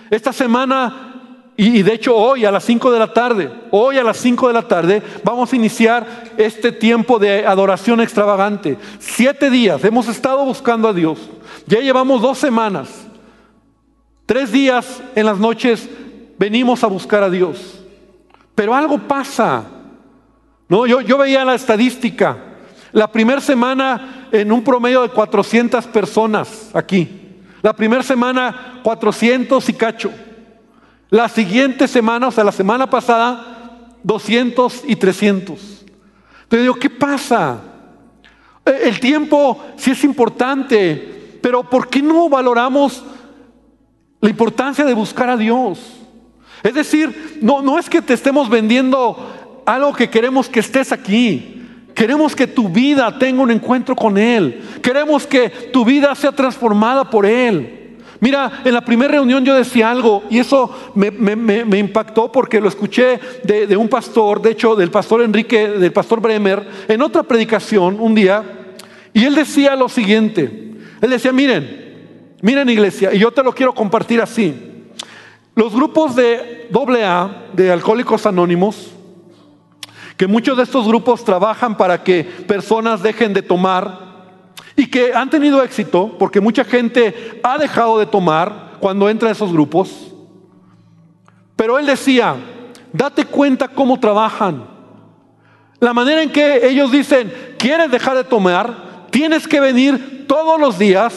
Esta 0.10 0.34
semana, 0.34 1.52
y 1.56 1.84
de 1.84 1.94
hecho 1.94 2.18
hoy 2.18 2.44
a 2.44 2.52
las 2.52 2.66
5 2.66 2.92
de 2.92 3.00
la 3.00 3.14
tarde, 3.14 3.52
hoy 3.70 4.00
a 4.00 4.04
las 4.04 4.18
5 4.18 4.48
de 4.48 4.54
la 4.56 4.68
tarde, 4.68 5.04
vamos 5.24 5.54
a 5.54 5.56
iniciar 5.56 6.34
este 6.38 6.72
tiempo 6.72 7.20
de 7.20 7.46
adoración 7.46 8.02
extravagante. 8.02 8.80
Siete 8.98 9.52
días, 9.52 9.84
hemos 9.84 10.08
estado 10.08 10.44
buscando 10.44 10.88
a 10.88 10.94
Dios. 10.94 11.20
Ya 11.68 11.82
llevamos 11.82 12.20
dos 12.20 12.40
semanas. 12.40 12.90
Tres 14.26 14.52
días 14.52 15.04
en 15.14 15.28
las 15.28 15.38
noches 15.38 15.88
venimos 16.40 16.84
a 16.84 16.88
buscar 16.88 17.22
a 17.22 17.30
Dios. 17.30 17.80
Pero 18.56 18.74
algo 18.74 18.98
pasa. 18.98 19.66
No, 20.68 20.86
yo, 20.86 21.02
yo 21.02 21.18
veía 21.18 21.46
la 21.46 21.56
estadística. 21.56 22.38
La 22.92 23.12
primera 23.12 23.42
semana 23.42 24.28
en 24.32 24.52
un 24.52 24.64
promedio 24.64 25.02
de 25.02 25.10
400 25.10 25.86
personas 25.88 26.70
aquí. 26.74 27.26
La 27.62 27.74
primera 27.74 28.04
semana 28.04 28.80
400 28.84 29.70
y 29.70 29.74
cacho. 29.74 30.12
La 31.10 31.30
siguiente 31.30 31.88
semana, 31.88 32.28
o 32.28 32.32
sea, 32.32 32.44
la 32.44 32.52
semana 32.52 32.90
pasada, 32.90 33.96
200 34.04 34.84
y 34.88 34.96
300. 34.96 35.60
Entonces 36.44 36.62
digo, 36.62 36.76
¿qué 36.76 36.90
pasa? 36.90 37.60
E, 38.66 38.88
el 38.88 39.00
tiempo 39.00 39.64
sí 39.78 39.92
es 39.92 40.04
importante, 40.04 41.40
pero 41.42 41.64
¿por 41.70 41.90
qué 41.90 42.02
no 42.02 42.30
valoramos 42.30 43.04
la 44.22 44.30
importancia 44.30 44.86
de 44.86 44.94
buscar 44.94 45.30
a 45.30 45.38
Dios? 45.38 45.80
Es 46.64 46.74
decir, 46.74 47.40
no, 47.42 47.62
no 47.62 47.78
es 47.78 47.90
que 47.90 48.02
te 48.02 48.14
estemos 48.14 48.50
vendiendo 48.50 49.35
algo 49.66 49.94
que 49.94 50.10
queremos 50.10 50.50
que 50.50 50.60
estés 50.60 50.92
aquí. 50.92 51.52
Queremos 51.94 52.36
que 52.36 52.46
tu 52.46 52.68
vida 52.70 53.18
tenga 53.18 53.42
un 53.42 53.52
encuentro 53.52 53.96
con 53.96 54.18
Él. 54.18 54.62
Queremos 54.82 55.26
que 55.26 55.50
tu 55.50 55.86
vida 55.86 56.14
sea 56.14 56.32
transformada 56.32 57.10
por 57.10 57.26
Él. 57.26 57.76
Mira, 58.20 58.62
en 58.64 58.74
la 58.74 58.82
primera 58.82 59.14
reunión 59.14 59.44
yo 59.44 59.54
decía 59.54 59.92
algo 59.92 60.24
y 60.30 60.40
eso 60.40 60.74
me, 60.96 61.78
impactó 61.78 62.32
porque 62.32 62.62
lo 62.62 62.70
escuché 62.70 63.20
de, 63.44 63.78
un 63.78 63.90
pastor, 63.90 64.42
de 64.42 64.52
hecho 64.52 64.76
del 64.76 64.90
pastor 64.90 65.22
Enrique, 65.22 65.68
del 65.68 65.92
pastor 65.92 66.22
Bremer, 66.22 66.68
en 66.88 67.02
otra 67.02 67.24
predicación 67.24 68.00
un 68.00 68.16
día, 68.16 68.44
y 69.14 69.26
él 69.26 69.36
decía 69.36 69.76
lo 69.76 69.90
siguiente, 69.90 70.74
él 71.02 71.10
decía, 71.10 71.32
miren, 71.34 72.34
miren 72.42 72.70
iglesia, 72.70 73.14
y 73.14 73.20
yo 73.20 73.32
te 73.32 73.44
lo 73.44 73.54
quiero 73.54 73.74
compartir 73.74 74.22
así, 74.22 74.54
los 75.54 75.74
grupos 75.74 76.16
de 76.16 76.70
AA, 76.74 77.48
de 77.54 77.72
Alcohólicos 77.72 78.26
Anónimos, 78.26 78.95
que 80.18 80.28
muchos 80.28 80.56
de 80.58 80.64
estos 80.64 80.88
grupos 80.88 81.24
trabajan 81.24 81.76
para 81.76 82.04
que 82.04 82.24
personas 82.24 83.02
dejen 83.02 83.34
de 83.34 83.42
tomar 83.42 84.06
y 84.76 84.88
que 84.88 85.14
han 85.14 85.30
tenido 85.30 85.64
éxito 85.64 86.16
porque 86.18 86.42
mucha 86.42 86.64
gente 86.64 87.40
ha 87.44 87.58
dejado 87.58 88.00
de 88.00 88.06
tomar 88.06 88.78
cuando 88.80 89.10
entra 89.10 89.30
a 89.30 89.32
esos 89.32 89.52
grupos. 89.52 90.14
Pero 91.56 91.80
él 91.80 91.86
decía, 91.86 92.36
date 92.92 93.26
cuenta 93.26 93.68
cómo 93.68 94.00
trabajan. 94.00 94.68
La 95.80 95.94
manera 95.94 96.22
en 96.22 96.32
que 96.32 96.68
ellos 96.68 96.92
dicen, 96.92 97.34
quieres 97.58 97.92
dejar 97.92 98.16
de 98.16 98.24
tomar, 98.24 99.08
tienes 99.12 99.48
que 99.48 99.60
venir 99.60 100.26
todos 100.28 100.60
los 100.60 100.80
días, 100.80 101.14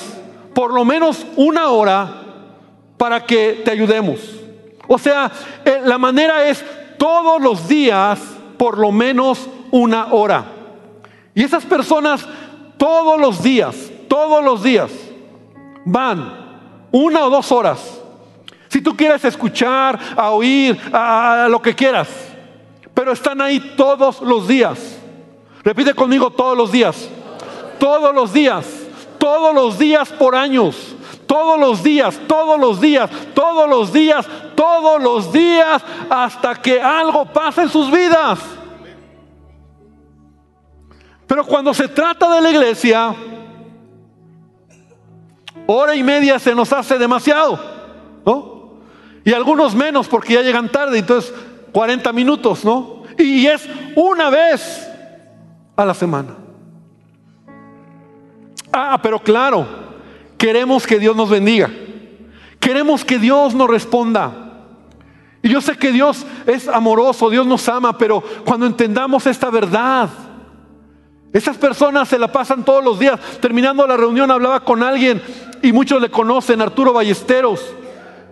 por 0.55 0.73
lo 0.73 0.85
menos 0.85 1.25
una 1.37 1.69
hora, 1.69 2.23
para 2.97 3.25
que 3.25 3.63
te 3.65 3.71
ayudemos. 3.71 4.19
O 4.89 4.99
sea, 4.99 5.31
eh, 5.65 5.83
la 5.85 5.99
manera 5.99 6.49
es 6.49 6.65
todos 6.99 7.41
los 7.41 7.69
días 7.69 8.19
por 8.59 8.79
lo 8.79 8.93
menos 8.93 9.49
una 9.71 10.13
hora. 10.13 10.45
Y 11.35 11.45
esas 11.45 11.65
personas 11.65 12.27
todos 12.77 13.21
los 13.21 13.43
días, 13.43 13.77
todos 14.09 14.45
los 14.45 14.63
días, 14.63 14.91
van 15.85 16.49
una 16.91 17.25
o 17.25 17.31
dos 17.31 17.51
horas. 17.53 18.01
Si 18.69 18.83
tú 18.83 18.97
quieres 18.97 19.25
escuchar, 19.25 19.99
a 20.17 20.31
oír, 20.31 20.79
a, 20.93 21.47
lo 21.49 21.61
que 21.63 21.75
quieras, 21.75 22.09
pero 22.93 23.13
están 23.13 23.41
ahí 23.41 23.75
todos 23.77 24.21
los 24.21 24.47
días. 24.47 24.99
Repite 25.63 25.95
conmigo 25.95 26.31
todos 26.31 26.57
los 26.57 26.71
días. 26.71 27.09
Todos 27.79 28.15
los 28.15 28.33
días. 28.33 28.67
Todos 29.19 29.55
los 29.55 29.79
días 29.79 30.11
por 30.11 30.35
años. 30.35 30.88
Todos 31.29 31.61
los 31.61 31.83
días, 31.83 32.19
todos 32.27 32.59
los 32.59 32.81
días, 32.81 33.09
todos 33.35 33.69
los 33.69 33.93
días, 33.93 34.27
todos 34.57 35.01
los 35.01 35.31
días, 35.31 35.85
hasta 36.11 36.57
que 36.57 36.81
algo 36.81 37.27
pase 37.27 37.63
en 37.63 37.69
sus 37.69 37.91
vidas. 37.91 38.41
Pero 41.27 41.45
cuando 41.45 41.75
se 41.75 41.87
trata 41.87 42.35
de 42.35 42.41
la 42.41 42.51
iglesia, 42.51 43.15
hora 45.67 45.95
y 45.95 46.03
media 46.03 46.39
se 46.39 46.55
nos 46.55 46.73
hace 46.73 46.99
demasiado, 46.99 47.61
¿no? 48.25 48.79
Y 49.23 49.35
algunos 49.35 49.75
menos 49.75 50.09
porque 50.09 50.33
ya 50.33 50.43
llegan 50.43 50.71
tarde, 50.71 50.99
entonces 50.99 51.35
40 51.73 52.11
minutos, 52.15 52.65
¿no? 52.65 53.03
Y 53.19 53.47
es 53.47 53.69
una 53.95 54.31
vez 54.31 54.91
a 55.77 55.85
la 55.85 55.93
semana. 55.93 56.35
Ah, 58.73 58.99
pero 59.03 59.19
claro, 59.19 59.88
queremos 60.39 60.87
que 60.87 60.99
Dios 60.99 61.15
nos 61.15 61.29
bendiga. 61.29 61.71
Queremos 62.61 63.05
que 63.05 63.19
Dios 63.19 63.55
nos 63.55 63.69
responda. 63.69 64.49
Y 65.43 65.51
yo 65.51 65.61
sé 65.61 65.77
que 65.77 65.93
Dios 65.93 66.27
es 66.47 66.67
amoroso, 66.69 67.31
Dios 67.31 67.47
nos 67.47 67.69
ama, 67.69 67.97
pero 67.97 68.23
cuando 68.45 68.67
entendamos 68.67 69.27
esta 69.27 69.51
verdad, 69.51 70.09
Esas 71.31 71.59
personas 71.59 72.09
se 72.09 72.19
la 72.19 72.33
pasan 72.33 72.65
todos 72.65 72.83
los 72.83 72.99
días. 72.99 73.21
Terminando 73.41 73.87
la 73.87 73.99
reunión 73.99 74.31
hablaba 74.31 74.61
con 74.61 74.83
alguien 74.83 75.21
y 75.63 75.73
muchos 75.73 76.01
le 76.01 76.11
conocen, 76.11 76.63
Arturo 76.63 76.93
Ballesteros. 76.93 77.61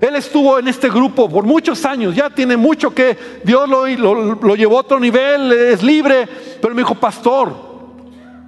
Él 0.00 0.16
estuvo 0.16 0.58
en 0.58 0.68
este 0.68 0.88
grupo 0.88 1.28
por 1.28 1.44
muchos 1.44 1.84
años, 1.84 2.14
ya 2.14 2.30
tiene 2.30 2.56
mucho 2.56 2.94
que 2.94 3.16
Dios 3.44 3.68
lo, 3.68 3.86
lo, 3.86 4.54
llevó 4.54 4.78
a 4.78 4.80
otro 4.80 5.00
nivel, 5.00 5.52
es 5.52 5.82
libre, 5.82 6.28
pero 6.60 6.74
me 6.74 6.82
dijo, 6.82 6.94
pastor, 6.94 7.54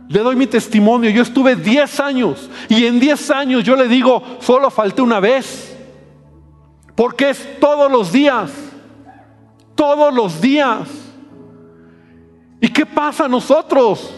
le 0.08 0.20
doy 0.20 0.36
mi 0.36 0.46
testimonio, 0.46 1.10
yo 1.10 1.22
estuve 1.22 1.54
10 1.54 2.00
años 2.00 2.48
y 2.68 2.86
en 2.86 2.98
10 2.98 3.30
años 3.30 3.64
yo 3.64 3.76
le 3.76 3.88
digo, 3.88 4.22
solo 4.40 4.70
falté 4.70 5.02
una 5.02 5.20
vez, 5.20 5.76
porque 6.94 7.30
es 7.30 7.60
todos 7.60 7.92
los 7.92 8.10
días, 8.10 8.50
todos 9.74 10.12
los 10.12 10.40
días. 10.40 10.88
¿Y 12.60 12.68
qué 12.68 12.84
pasa 12.84 13.26
a 13.26 13.28
nosotros 13.28 14.12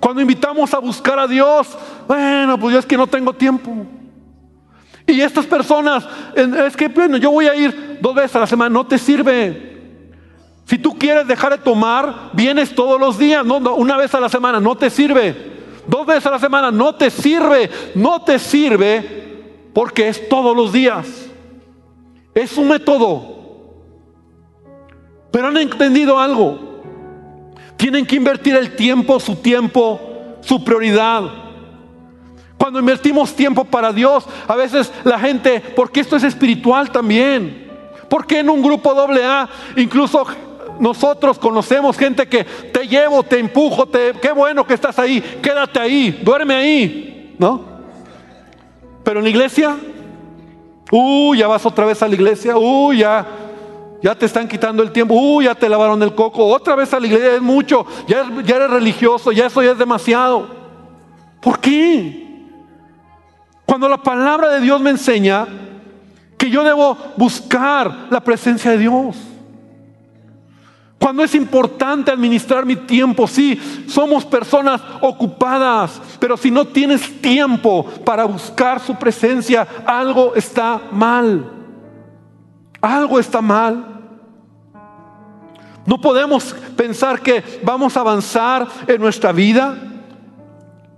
cuando 0.00 0.20
invitamos 0.20 0.74
a 0.74 0.78
buscar 0.78 1.18
a 1.18 1.26
Dios? 1.26 1.68
Bueno, 2.06 2.58
pues 2.58 2.74
yo 2.74 2.80
es 2.80 2.86
que 2.86 2.96
no 2.96 3.06
tengo 3.06 3.32
tiempo. 3.32 3.86
Y 5.06 5.20
estas 5.22 5.46
personas, 5.46 6.06
es 6.34 6.76
que 6.76 6.88
bueno, 6.88 7.16
yo 7.16 7.30
voy 7.30 7.46
a 7.46 7.54
ir 7.54 7.98
dos 8.02 8.14
veces 8.14 8.36
a 8.36 8.40
la 8.40 8.46
semana, 8.46 8.68
no 8.68 8.86
te 8.86 8.98
sirve. 8.98 9.67
Si 10.68 10.76
tú 10.76 10.98
quieres 10.98 11.26
dejar 11.26 11.52
de 11.52 11.64
tomar, 11.64 12.28
vienes 12.34 12.74
todos 12.74 13.00
los 13.00 13.18
días, 13.18 13.42
no, 13.42 13.56
una 13.56 13.96
vez 13.96 14.14
a 14.14 14.20
la 14.20 14.28
semana, 14.28 14.60
no 14.60 14.76
te 14.76 14.90
sirve. 14.90 15.34
Dos 15.86 16.04
veces 16.04 16.26
a 16.26 16.32
la 16.32 16.38
semana, 16.38 16.70
no 16.70 16.94
te 16.94 17.08
sirve, 17.08 17.70
no 17.94 18.20
te 18.20 18.38
sirve 18.38 19.70
porque 19.72 20.08
es 20.08 20.28
todos 20.28 20.54
los 20.54 20.70
días. 20.70 21.06
Es 22.34 22.58
un 22.58 22.68
método. 22.68 23.38
Pero 25.30 25.48
han 25.48 25.56
entendido 25.56 26.20
algo. 26.20 26.82
Tienen 27.78 28.04
que 28.04 28.16
invertir 28.16 28.54
el 28.54 28.76
tiempo, 28.76 29.18
su 29.20 29.36
tiempo, 29.36 29.98
su 30.42 30.62
prioridad. 30.62 31.22
Cuando 32.58 32.78
invertimos 32.78 33.34
tiempo 33.34 33.64
para 33.64 33.90
Dios, 33.94 34.26
a 34.46 34.54
veces 34.54 34.92
la 35.02 35.18
gente, 35.18 35.60
porque 35.74 36.00
esto 36.00 36.16
es 36.16 36.24
espiritual 36.24 36.90
también. 36.90 37.70
Porque 38.10 38.40
en 38.40 38.50
un 38.50 38.60
grupo 38.60 38.92
doble 38.92 39.24
A, 39.24 39.48
incluso 39.76 40.26
nosotros 40.78 41.38
conocemos 41.38 41.96
gente 41.96 42.26
que 42.28 42.44
te 42.44 42.86
llevo, 42.86 43.22
te 43.22 43.38
empujo, 43.38 43.86
te, 43.86 44.12
qué 44.20 44.32
bueno 44.32 44.66
que 44.66 44.74
estás 44.74 44.98
ahí, 44.98 45.20
quédate 45.42 45.80
ahí, 45.80 46.20
duerme 46.22 46.54
ahí, 46.54 47.36
¿no? 47.38 47.64
Pero 49.04 49.20
en 49.20 49.24
la 49.24 49.30
iglesia, 49.30 49.76
uy, 50.90 51.38
ya 51.38 51.46
vas 51.46 51.64
otra 51.64 51.86
vez 51.86 52.02
a 52.02 52.08
la 52.08 52.14
iglesia, 52.14 52.56
uy, 52.56 52.98
ya, 52.98 53.26
ya 54.02 54.14
te 54.14 54.26
están 54.26 54.46
quitando 54.46 54.82
el 54.82 54.92
tiempo, 54.92 55.14
uy, 55.14 55.44
ya 55.46 55.54
te 55.54 55.68
lavaron 55.68 56.02
el 56.02 56.14
coco, 56.14 56.46
otra 56.46 56.74
vez 56.74 56.92
a 56.92 57.00
la 57.00 57.06
iglesia, 57.06 57.34
es 57.34 57.42
mucho, 57.42 57.86
ya, 58.06 58.28
ya 58.44 58.56
eres 58.56 58.70
religioso, 58.70 59.32
ya 59.32 59.46
eso 59.46 59.62
ya 59.62 59.72
es 59.72 59.78
demasiado. 59.78 60.48
¿Por 61.40 61.58
qué? 61.60 62.28
Cuando 63.64 63.88
la 63.88 64.02
palabra 64.02 64.50
de 64.50 64.60
Dios 64.60 64.80
me 64.80 64.90
enseña 64.90 65.46
que 66.38 66.48
yo 66.48 66.64
debo 66.64 66.96
buscar 67.16 68.06
la 68.10 68.20
presencia 68.20 68.70
de 68.70 68.78
Dios. 68.78 69.16
Cuando 70.98 71.22
es 71.22 71.34
importante 71.34 72.10
administrar 72.10 72.66
mi 72.66 72.74
tiempo, 72.74 73.26
sí, 73.26 73.86
somos 73.88 74.24
personas 74.24 74.80
ocupadas, 75.00 76.00
pero 76.18 76.36
si 76.36 76.50
no 76.50 76.66
tienes 76.66 77.20
tiempo 77.20 77.84
para 78.04 78.24
buscar 78.24 78.80
su 78.80 78.94
presencia, 78.96 79.66
algo 79.86 80.34
está 80.34 80.80
mal. 80.90 81.52
Algo 82.80 83.18
está 83.18 83.40
mal. 83.40 83.84
No 85.86 86.00
podemos 86.00 86.54
pensar 86.76 87.20
que 87.20 87.60
vamos 87.62 87.96
a 87.96 88.00
avanzar 88.00 88.66
en 88.86 89.00
nuestra 89.00 89.32
vida 89.32 89.88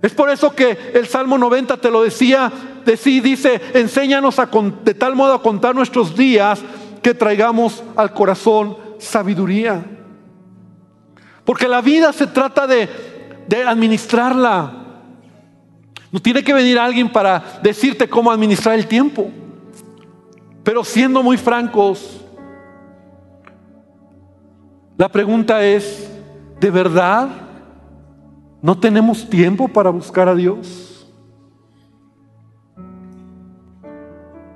es 0.01 0.13
por 0.13 0.29
eso 0.29 0.53
que 0.55 0.77
el 0.95 1.07
Salmo 1.07 1.37
90 1.37 1.77
te 1.77 1.91
lo 1.91 2.01
decía, 2.01 2.51
de 2.83 2.95
dice, 3.21 3.61
enséñanos 3.73 4.37
de 4.83 4.93
tal 4.95 5.15
modo 5.15 5.33
a 5.33 5.43
contar 5.43 5.75
nuestros 5.75 6.15
días 6.15 6.59
que 7.03 7.13
traigamos 7.13 7.83
al 7.95 8.11
corazón 8.11 8.77
sabiduría. 9.01 9.83
Porque 11.43 11.67
la 11.67 11.81
vida 11.81 12.13
se 12.13 12.27
trata 12.27 12.67
de, 12.67 12.89
de 13.47 13.63
administrarla. 13.63 14.77
No 16.11 16.19
tiene 16.19 16.43
que 16.43 16.53
venir 16.53 16.77
alguien 16.77 17.11
para 17.11 17.59
decirte 17.63 18.07
cómo 18.07 18.31
administrar 18.31 18.75
el 18.75 18.87
tiempo. 18.87 19.29
Pero 20.63 20.83
siendo 20.83 21.23
muy 21.23 21.37
francos, 21.37 22.21
la 24.97 25.09
pregunta 25.09 25.63
es, 25.63 26.09
¿de 26.59 26.69
verdad 26.69 27.29
¿No 28.61 28.77
tenemos 28.77 29.27
tiempo 29.27 29.67
para 29.67 29.89
buscar 29.89 30.29
a 30.29 30.35
Dios? 30.35 31.11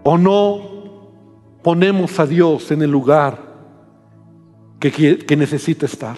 ¿O 0.03 0.17
no 0.17 0.59
ponemos 1.63 2.19
a 2.19 2.27
Dios 2.27 2.69
en 2.69 2.83
el 2.83 2.91
lugar 2.91 3.44
que, 4.91 5.35
necesita 5.35 5.85
estar? 5.85 6.17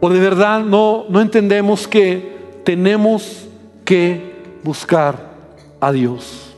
¿O 0.00 0.08
de 0.08 0.20
verdad 0.20 0.60
no, 0.60 1.06
no 1.08 1.20
entendemos 1.20 1.88
que 1.88 2.60
tenemos 2.64 3.48
que 3.84 4.58
buscar 4.62 5.34
a 5.80 5.92
Dios? 5.92 6.54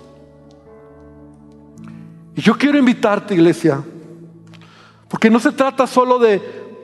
Y 2.35 2.41
yo 2.41 2.57
quiero 2.57 2.79
invitarte, 2.79 3.35
iglesia, 3.35 3.83
porque 5.09 5.31
no 5.31 5.41
se 5.41 5.53
trata 5.53 5.87
solo 5.87 6.19
de 6.19 6.41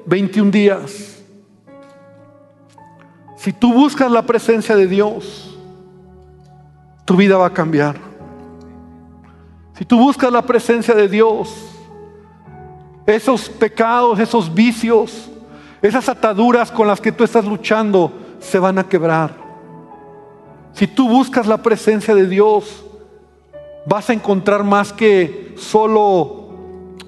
21 0.06 0.50
días. 0.50 1.22
Si 3.36 3.52
tú 3.52 3.72
buscas 3.72 4.10
la 4.10 4.22
presencia 4.22 4.74
de 4.74 4.86
Dios, 4.86 5.56
tu 7.04 7.16
vida 7.16 7.36
va 7.36 7.46
a 7.46 7.52
cambiar. 7.52 7.96
Si 9.76 9.84
tú 9.84 9.98
buscas 9.98 10.32
la 10.32 10.42
presencia 10.42 10.94
de 10.94 11.08
Dios, 11.08 11.73
esos 13.06 13.48
pecados, 13.48 14.18
esos 14.18 14.52
vicios, 14.52 15.30
esas 15.82 16.08
ataduras 16.08 16.70
con 16.70 16.86
las 16.86 17.00
que 17.00 17.12
tú 17.12 17.24
estás 17.24 17.44
luchando 17.44 18.12
se 18.40 18.58
van 18.58 18.78
a 18.78 18.88
quebrar. 18.88 19.34
Si 20.72 20.86
tú 20.86 21.08
buscas 21.08 21.46
la 21.46 21.58
presencia 21.58 22.14
de 22.14 22.26
Dios, 22.26 22.84
vas 23.86 24.10
a 24.10 24.12
encontrar 24.12 24.64
más 24.64 24.92
que 24.92 25.54
solo 25.56 26.48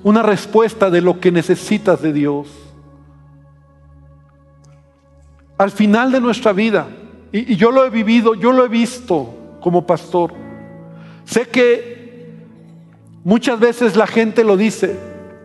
una 0.02 0.22
respuesta 0.22 0.90
de 0.90 1.00
lo 1.00 1.18
que 1.18 1.32
necesitas 1.32 2.00
de 2.02 2.12
Dios 2.12 2.48
al 5.58 5.70
final 5.70 6.12
de 6.12 6.20
nuestra 6.20 6.52
vida, 6.52 6.86
y, 7.32 7.56
yo 7.56 7.70
lo 7.70 7.84
he 7.84 7.90
vivido, 7.90 8.34
yo 8.34 8.52
lo 8.52 8.64
he 8.64 8.68
visto 8.68 9.34
como 9.60 9.86
pastor, 9.86 10.32
sé 11.24 11.48
que 11.48 12.34
muchas 13.24 13.58
veces 13.58 13.96
la 13.96 14.06
gente 14.06 14.44
lo 14.44 14.56
dice, 14.56 14.98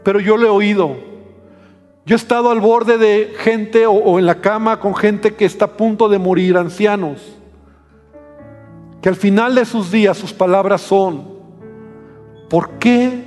pero 0.04 0.20
yo 0.20 0.38
lo 0.38 0.48
he 0.48 0.50
oído. 0.50 0.96
Yo 2.06 2.16
he 2.16 2.18
estado 2.18 2.50
al 2.50 2.60
borde 2.60 2.98
de 2.98 3.34
gente 3.38 3.86
o, 3.86 4.18
en 4.18 4.26
la 4.26 4.42
cama 4.42 4.80
con 4.80 4.96
gente 4.96 5.36
que 5.36 5.46
está 5.46 5.66
a 5.66 5.78
punto 5.78 6.10
de 6.10 6.18
morir, 6.18 6.58
ancianos, 6.58 7.22
que 9.02 9.10
al 9.10 9.16
final 9.16 9.56
de 9.56 9.66
sus 9.66 9.92
días 9.92 10.18
sus 10.18 10.34
palabras 10.34 10.82
son, 10.82 11.24
¿por 12.50 12.72
qué 12.80 13.24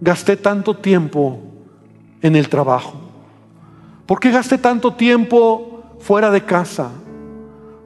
gasté 0.00 0.36
tanto 0.36 0.74
tiempo 0.74 1.40
en 2.22 2.36
el 2.36 2.48
trabajo? 2.48 2.94
¿Por 4.06 4.18
qué 4.18 4.30
gasté 4.30 4.56
tanto 4.56 4.94
tiempo 4.94 5.82
fuera 6.00 6.30
de 6.30 6.42
casa? 6.42 6.90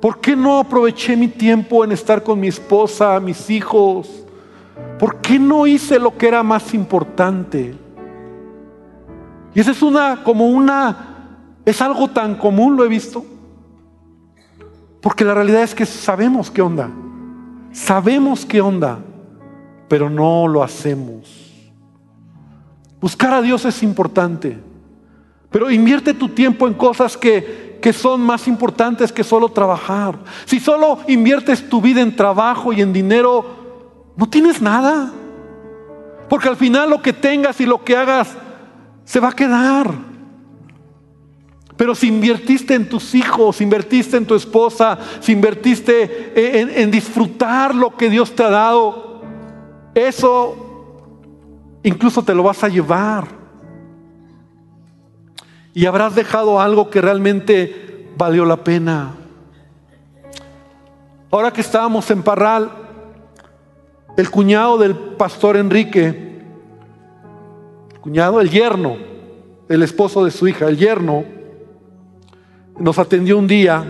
¿Por 0.00 0.20
qué 0.20 0.36
no 0.36 0.58
aproveché 0.58 1.16
mi 1.16 1.28
tiempo 1.28 1.84
en 1.84 1.90
estar 1.90 2.22
con 2.22 2.38
mi 2.38 2.48
esposa, 2.48 3.18
mis 3.20 3.50
hijos? 3.50 4.24
¿Por 4.98 5.16
qué 5.16 5.38
no 5.38 5.66
hice 5.66 5.98
lo 5.98 6.16
que 6.16 6.28
era 6.28 6.42
más 6.42 6.72
importante? 6.72 7.83
Y 9.54 9.60
esa 9.60 9.70
es 9.70 9.82
una, 9.82 10.22
como 10.22 10.48
una, 10.48 11.36
es 11.64 11.80
algo 11.80 12.08
tan 12.08 12.34
común, 12.34 12.76
lo 12.76 12.84
he 12.84 12.88
visto. 12.88 13.24
Porque 15.00 15.24
la 15.24 15.34
realidad 15.34 15.62
es 15.62 15.74
que 15.74 15.86
sabemos 15.86 16.50
qué 16.50 16.62
onda. 16.62 16.90
Sabemos 17.72 18.44
qué 18.44 18.60
onda, 18.60 18.98
pero 19.88 20.10
no 20.10 20.48
lo 20.48 20.62
hacemos. 20.62 21.52
Buscar 23.00 23.34
a 23.34 23.42
Dios 23.42 23.64
es 23.64 23.82
importante, 23.82 24.58
pero 25.50 25.70
invierte 25.70 26.14
tu 26.14 26.28
tiempo 26.28 26.66
en 26.66 26.74
cosas 26.74 27.16
que 27.16 27.64
que 27.84 27.92
son 27.92 28.22
más 28.22 28.48
importantes 28.48 29.12
que 29.12 29.22
solo 29.22 29.50
trabajar. 29.50 30.18
Si 30.46 30.58
solo 30.58 31.00
inviertes 31.06 31.68
tu 31.68 31.82
vida 31.82 32.00
en 32.00 32.16
trabajo 32.16 32.72
y 32.72 32.80
en 32.80 32.94
dinero, 32.94 33.44
no 34.16 34.26
tienes 34.26 34.62
nada. 34.62 35.12
Porque 36.30 36.48
al 36.48 36.56
final 36.56 36.88
lo 36.88 37.02
que 37.02 37.12
tengas 37.12 37.60
y 37.60 37.66
lo 37.66 37.84
que 37.84 37.94
hagas 37.94 38.38
se 39.04 39.20
va 39.20 39.28
a 39.28 39.32
quedar. 39.32 39.90
Pero 41.76 41.94
si 41.94 42.08
invertiste 42.08 42.74
en 42.74 42.88
tus 42.88 43.14
hijos, 43.14 43.56
si 43.56 43.64
invertiste 43.64 44.16
en 44.16 44.26
tu 44.26 44.34
esposa, 44.34 44.98
si 45.20 45.32
invertiste 45.32 46.60
en, 46.60 46.70
en, 46.70 46.90
disfrutar 46.90 47.74
lo 47.74 47.96
que 47.96 48.08
Dios 48.08 48.34
te 48.34 48.44
ha 48.44 48.50
dado, 48.50 49.22
eso 49.94 50.64
incluso 51.82 52.22
te 52.22 52.34
lo 52.34 52.42
vas 52.42 52.62
a 52.62 52.68
llevar. 52.68 53.44
y 55.76 55.86
habrás 55.86 56.14
dejado 56.14 56.60
algo 56.60 56.88
que 56.88 57.00
realmente 57.00 58.08
valió 58.16 58.44
la 58.44 58.62
pena. 58.62 59.14
Ahora 61.32 61.52
que 61.52 61.62
estábamos 61.62 62.08
en 62.12 62.22
Parral, 62.22 62.70
el 64.16 64.30
cuñado 64.30 64.78
del 64.78 64.96
pastor 64.96 65.56
Enrique, 65.56 66.33
cuñado, 68.04 68.38
el 68.38 68.50
yerno, 68.50 68.98
el 69.66 69.82
esposo 69.82 70.26
de 70.26 70.30
su 70.30 70.46
hija, 70.46 70.68
el 70.68 70.76
yerno, 70.76 71.24
nos 72.78 72.98
atendió 72.98 73.38
un 73.38 73.46
día 73.46 73.82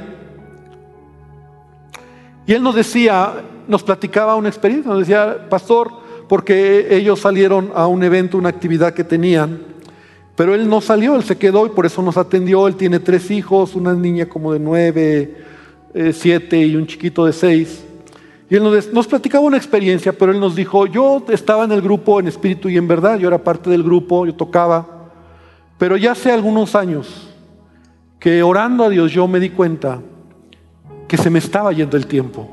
y 2.47 2.53
él 2.53 2.63
nos 2.63 2.77
decía, 2.77 3.43
nos 3.67 3.83
platicaba 3.83 4.37
una 4.37 4.49
experiencia, 4.49 4.89
nos 4.89 5.01
decía, 5.01 5.49
pastor, 5.51 5.91
porque 6.29 6.95
ellos 6.95 7.19
salieron 7.19 7.73
a 7.75 7.89
un 7.89 8.05
evento, 8.05 8.39
una 8.39 8.51
actividad 8.51 8.95
que 8.95 9.03
tenían, 9.03 9.63
pero 10.37 10.55
él 10.55 10.69
no 10.69 10.81
salió, 10.81 11.17
él 11.17 11.25
se 11.25 11.37
quedó 11.37 11.67
y 11.67 11.71
por 11.71 11.85
eso 11.85 12.01
nos 12.01 12.17
atendió. 12.17 12.69
Él 12.69 12.77
tiene 12.77 13.01
tres 13.01 13.33
hijos, 13.33 13.75
una 13.75 13.95
niña 13.95 14.27
como 14.27 14.53
de 14.53 14.61
nueve, 14.61 15.37
eh, 15.93 16.13
siete 16.13 16.65
y 16.65 16.77
un 16.77 16.87
chiquito 16.87 17.25
de 17.25 17.33
seis. 17.33 17.84
Y 18.55 18.57
él 18.57 18.63
nos, 18.93 19.09
platicaba 19.09 19.45
una 19.45 19.57
experiencia, 19.57 20.17
pero 20.17 20.31
él 20.31 20.39
nos 20.39 20.55
dijo, 20.55 20.87
yo 20.87 21.25
estaba 21.29 21.65
en 21.65 21.73
el 21.73 21.83
grupo 21.83 22.21
en 22.21 22.29
espíritu 22.29 22.69
y 22.69 22.77
en 22.77 22.87
verdad, 22.87 23.19
yo 23.19 23.27
era 23.27 23.43
parte 23.43 23.69
del 23.69 23.83
grupo, 23.83 24.27
yo 24.27 24.35
tocaba, 24.37 24.87
pero 25.77 25.97
ya 25.97 26.13
hace 26.13 26.31
algunos 26.31 26.77
años 26.77 27.35
que 28.21 28.45
orando 28.45 28.85
a 28.85 28.91
Dios 28.91 29.11
yo 29.11 29.27
me 29.27 29.41
di 29.41 29.51
cuenta 29.51 30.01
que 31.09 31.17
se 31.17 31.31
me 31.31 31.41
estaba 31.41 31.73
yendo 31.73 31.97
el 31.97 32.07
tiempo. 32.07 32.49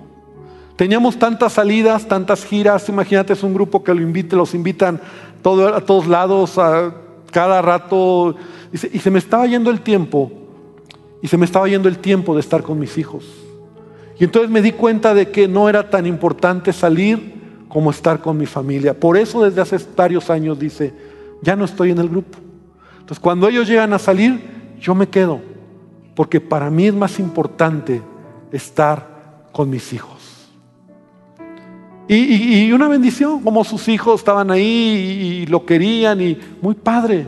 Teníamos 0.75 1.19
tantas 1.19 1.53
salidas, 1.53 2.07
tantas 2.07 2.45
giras, 2.45 2.89
imagínate, 2.89 3.33
es 3.33 3.43
un 3.43 3.53
grupo 3.53 3.83
que 3.83 3.93
lo 3.93 4.01
invite, 4.01 4.35
los 4.35 4.55
invitan 4.55 4.95
a 4.95 5.81
todos 5.81 6.07
lados, 6.07 6.57
a 6.57 6.95
cada 7.31 7.61
rato, 7.61 8.35
y 8.73 8.97
se 8.97 9.11
me 9.11 9.19
estaba 9.19 9.45
yendo 9.45 9.69
el 9.69 9.81
tiempo, 9.81 10.31
y 11.21 11.27
se 11.27 11.37
me 11.37 11.45
estaba 11.45 11.67
yendo 11.67 11.87
el 11.87 11.99
tiempo 11.99 12.33
de 12.33 12.39
estar 12.39 12.63
con 12.63 12.79
mis 12.79 12.97
hijos. 12.97 13.40
Y 14.21 14.25
entonces 14.25 14.51
me 14.51 14.62
di 14.62 14.73
cuenta 14.73 15.15
de 15.15 15.31
que 15.31 15.47
no 15.47 15.67
era 15.67 15.89
tan 15.89 16.05
importante 16.05 16.71
salir 16.71 17.63
como 17.67 17.89
estar 17.89 18.21
con 18.21 18.38
mi 18.38 18.45
familia. 18.45 18.93
Por 18.93 19.17
eso 19.17 19.41
desde 19.41 19.62
hace 19.62 19.84
varios 19.97 20.29
años 20.29 20.60
dice, 20.60 20.93
ya 21.41 21.55
no 21.55 21.65
estoy 21.65 21.89
en 21.89 21.97
el 21.97 22.07
grupo. 22.07 22.38
Entonces 22.99 23.19
cuando 23.19 23.47
ellos 23.47 23.67
llegan 23.67 23.93
a 23.93 23.97
salir, 23.97 24.39
yo 24.79 24.93
me 24.93 25.10
quedo, 25.10 25.41
porque 26.13 26.39
para 26.39 26.69
mí 26.69 26.86
es 26.86 26.93
más 26.93 27.17
importante 27.17 28.03
estar 28.51 29.47
con 29.51 29.71
mis 29.71 29.91
hijos. 29.91 30.51
Y, 32.07 32.15
y, 32.15 32.65
y, 32.65 32.73
una 32.73 32.88
bendición, 32.88 33.41
como 33.41 33.63
sus 33.63 33.88
hijos 33.88 34.21
estaban 34.21 34.51
ahí 34.51 35.41
y 35.41 35.45
lo 35.47 35.65
querían 35.65 36.21
y 36.21 36.38
muy 36.62 36.75
padre. 36.75 37.25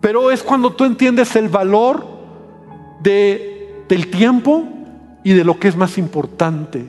Pero 0.00 0.30
es 0.30 0.42
cuando 0.42 0.72
tú 0.72 0.86
entiendes 0.86 1.36
el 1.36 1.50
valor 1.50 2.02
de, 3.02 3.84
del 3.90 4.06
tiempo 4.06 4.70
y 5.24 5.32
de 5.32 5.42
lo 5.42 5.58
que 5.58 5.68
es 5.68 5.76
más 5.76 5.98
importante. 5.98 6.86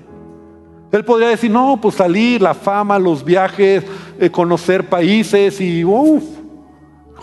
Él 0.91 1.03
podría 1.03 1.29
decir, 1.29 1.49
no, 1.49 1.79
pues 1.81 1.95
salir, 1.95 2.41
la 2.41 2.53
fama, 2.53 2.99
los 2.99 3.23
viajes, 3.25 3.83
eh, 4.19 4.29
conocer 4.29 4.87
países 4.87 5.59
y 5.59 5.83
uff. 5.83 6.23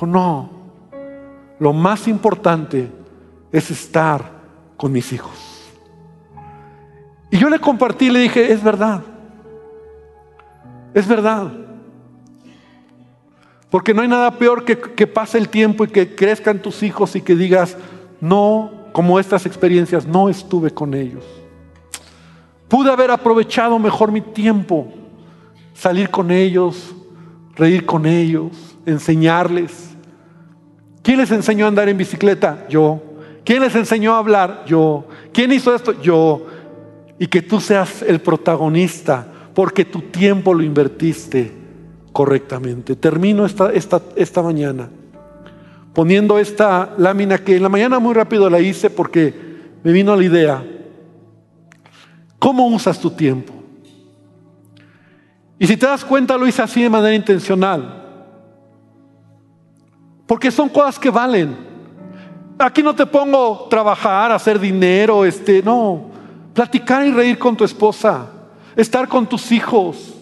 No, 0.03 0.51
lo 1.61 1.73
más 1.73 2.09
importante 2.09 2.91
es 3.53 3.71
estar 3.71 4.33
con 4.77 4.91
mis 4.91 5.13
hijos. 5.13 5.71
Y 7.31 7.39
yo 7.39 7.49
le 7.49 7.61
compartí, 7.61 8.11
le 8.11 8.19
dije, 8.19 8.53
es 8.53 8.65
verdad. 8.65 9.03
Es 10.93 11.07
verdad. 11.07 11.53
Porque 13.71 13.95
no 13.95 14.03
hay 14.03 14.09
nada 14.09 14.33
peor 14.39 14.65
que, 14.65 14.77
que 14.77 15.07
pase 15.07 15.39
el 15.39 15.49
tiempo 15.49 15.85
y 15.85 15.89
que 15.89 16.17
crezcan 16.17 16.61
tus 16.61 16.83
hijos 16.83 17.15
y 17.15 17.21
que 17.21 17.37
digas, 17.37 17.77
no, 18.21 18.82
como 18.93 19.19
estas 19.19 19.47
experiencias, 19.47 20.07
no 20.07 20.29
estuve 20.29 20.71
con 20.71 20.95
ellos. 20.95 21.25
Pude 22.69 22.91
haber 22.91 23.11
aprovechado 23.11 23.79
mejor 23.79 24.13
mi 24.13 24.21
tiempo, 24.21 24.93
salir 25.75 26.11
con 26.11 26.31
ellos, 26.31 26.95
reír 27.57 27.85
con 27.85 28.07
ellos, 28.07 28.77
enseñarles. 28.87 29.91
¿Quién 31.03 31.19
les 31.19 31.31
enseñó 31.31 31.65
a 31.65 31.69
andar 31.69 31.89
en 31.89 31.99
bicicleta? 31.99 32.67
Yo. 32.69 33.03
¿Quién 33.45 33.63
les 33.63 33.75
enseñó 33.75 34.15
a 34.15 34.19
hablar? 34.19 34.65
Yo. 34.67 35.05
¿Quién 35.33 35.53
hizo 35.53 35.75
esto? 35.75 36.01
Yo. 36.01 36.47
Y 37.19 37.27
que 37.27 37.43
tú 37.43 37.61
seas 37.61 38.03
el 38.03 38.21
protagonista 38.21 39.27
porque 39.55 39.85
tu 39.85 40.01
tiempo 40.01 40.55
lo 40.55 40.63
invertiste 40.63 41.53
correctamente. 42.13 42.97
Termino 42.97 43.45
esta, 43.45 43.73
esta, 43.73 44.01
esta 44.17 44.43
mañana 44.43 44.89
poniendo 45.95 46.39
esta 46.39 46.95
lámina 46.99 47.39
que 47.39 47.57
en 47.57 47.63
la 47.63 47.69
mañana 47.69 47.99
muy 47.99 48.15
rápido 48.15 48.49
la 48.49 48.61
hice 48.61 48.91
porque 48.91 49.35
me 49.83 49.93
vino 49.93 50.15
la 50.17 50.25
idea. 50.25 50.65
¿Cómo 52.39 52.67
usas 52.67 52.99
tu 52.99 53.11
tiempo? 53.11 53.53
Y 55.59 55.67
si 55.67 55.77
te 55.77 55.87
das 55.87 56.05
cuenta, 56.05 56.37
lo 56.37 56.47
hice 56.47 56.63
así 56.63 56.83
de 56.83 56.91
manera 56.91 57.15
intencional. 57.15 58.01
Porque 60.27 60.51
son 60.51 60.69
cosas 60.69 60.99
que 60.99 61.11
valen. 61.11 61.57
Aquí 62.59 62.83
no 62.83 62.95
te 62.95 63.07
pongo 63.07 63.67
trabajar, 63.69 64.33
hacer 64.33 64.59
dinero, 64.59 65.25
este, 65.25 65.63
no. 65.63 66.11
Platicar 66.53 67.07
y 67.07 67.13
reír 67.13 67.39
con 67.39 67.57
tu 67.57 67.65
esposa 67.65 68.29
estar 68.77 69.09
con 69.09 69.27
tus 69.27 69.53
hijos, 69.53 70.15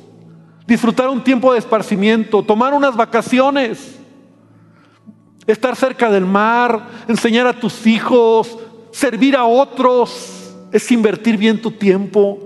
disfrutar 0.66 1.09
un 1.09 1.22
tiempo 1.22 1.52
de 1.52 1.59
esparcimiento, 1.59 2.42
tomar 2.42 2.74
unas 2.74 2.96
vacaciones, 2.96 4.00
estar 5.46 5.76
cerca 5.76 6.11
del 6.11 6.26
mar, 6.26 6.88
enseñar 7.09 7.46
a 7.46 7.59
tus 7.59 7.87
hijos, 7.87 8.59
servir 8.90 9.37
a 9.37 9.44
otros, 9.44 10.55
es 10.72 10.90
invertir 10.90 11.37
bien 11.37 11.61
tu 11.61 11.70
tiempo, 11.70 12.38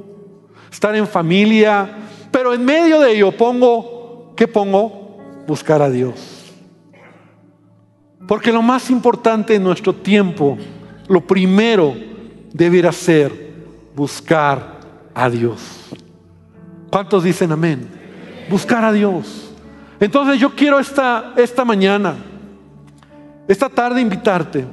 estar 0.71 0.95
en 0.95 1.07
familia, 1.07 1.89
pero 2.31 2.53
en 2.53 2.65
medio 2.65 3.01
de 3.01 3.13
ello 3.13 3.33
pongo, 3.33 4.33
¿qué 4.37 4.49
pongo? 4.49 5.45
Buscar 5.47 5.83
a 5.83 5.91
Dios. 5.91 6.53
Porque 8.27 8.53
lo 8.53 8.63
más 8.63 8.91
importante 8.91 9.55
en 9.55 9.63
nuestro 9.63 9.95
tiempo, 9.95 10.57
lo 11.09 11.21
primero 11.21 11.95
deberá 12.53 12.91
ser 12.91 13.55
buscar 13.95 14.81
a 15.15 15.29
Dios. 15.29 15.61
¿Cuántos 16.91 17.25
dicen 17.25 17.53
amén? 17.53 17.89
Buscar 18.49 18.85
a 18.85 18.93
Dios. 18.93 19.53
Entonces 20.01 20.41
yo 20.41 20.55
quiero 20.55 20.79
esta, 20.79 21.35
esta 21.37 21.65
mañana, 21.65 22.17
esta 23.47 23.69
tarde 23.69 24.01
invitarte 24.01 24.65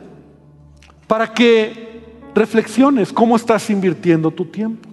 para 1.07 1.34
que 1.34 2.01
reflexiones 2.34 3.12
cómo 3.12 3.36
estás 3.36 3.69
invirtiendo 3.69 4.31
tu 4.31 4.45
tiempo. 4.45 4.88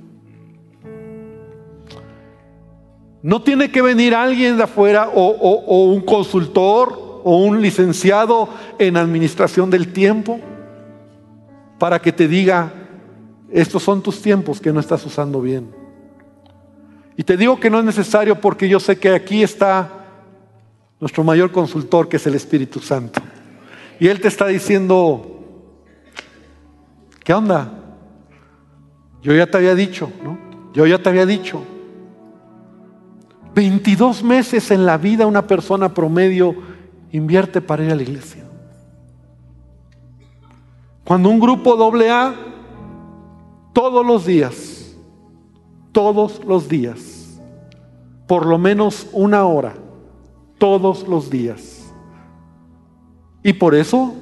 No 3.22 3.42
tiene 3.42 3.70
que 3.70 3.82
venir 3.82 4.14
alguien 4.14 4.56
de 4.56 4.62
afuera 4.62 5.10
o, 5.12 5.84
un 5.92 6.00
consultor 6.00 7.20
o 7.24 7.38
un 7.38 7.60
licenciado 7.60 8.48
en 8.78 8.96
administración 8.96 9.70
del 9.70 9.92
tiempo 9.92 10.40
para 11.78 12.00
que 12.00 12.12
te 12.12 12.26
diga, 12.26 12.72
estos 13.50 13.82
son 13.82 14.02
tus 14.02 14.22
tiempos 14.22 14.60
que 14.60 14.72
no 14.72 14.80
estás 14.80 15.04
usando 15.04 15.40
bien. 15.40 15.68
Y 17.16 17.24
te 17.24 17.36
digo 17.36 17.58
que 17.58 17.70
no 17.70 17.80
es 17.80 17.84
necesario 17.84 18.40
porque 18.40 18.68
yo 18.68 18.78
sé 18.78 18.98
que 18.98 19.10
aquí 19.10 19.42
está 19.42 20.06
nuestro 21.00 21.24
mayor 21.24 21.50
consultor, 21.50 22.08
que 22.08 22.16
es 22.16 22.26
el 22.26 22.34
Espíritu 22.34 22.80
Santo. 22.80 23.20
Y 24.00 24.08
Él 24.08 24.20
te 24.20 24.28
está 24.28 24.46
diciendo, 24.46 25.40
¿qué 27.24 27.34
onda? 27.34 27.72
Yo 29.22 29.34
ya 29.34 29.46
te 29.46 29.56
había 29.56 29.74
dicho, 29.74 30.10
¿no? 30.22 30.38
Yo 30.72 30.86
ya 30.86 31.02
te 31.02 31.08
había 31.08 31.26
dicho. 31.26 31.62
22 33.54 34.22
meses 34.22 34.70
en 34.70 34.86
la 34.86 34.98
vida 34.98 35.26
una 35.26 35.46
persona 35.46 35.92
promedio 35.92 36.54
invierte 37.10 37.60
para 37.60 37.84
ir 37.84 37.90
a 37.90 37.96
la 37.96 38.02
iglesia. 38.02 38.44
Cuando 41.04 41.30
un 41.30 41.40
grupo 41.40 41.74
doble 41.74 42.10
A 42.10 42.34
todos 43.72 44.04
los 44.04 44.26
días, 44.26 44.96
todos 45.92 46.44
los 46.44 46.68
días, 46.68 47.40
por 48.26 48.46
lo 48.46 48.58
menos 48.58 49.08
una 49.12 49.44
hora, 49.46 49.74
todos 50.58 51.08
los 51.08 51.30
días. 51.30 51.77
Y 53.42 53.52
por 53.52 53.74
eso, 53.74 54.14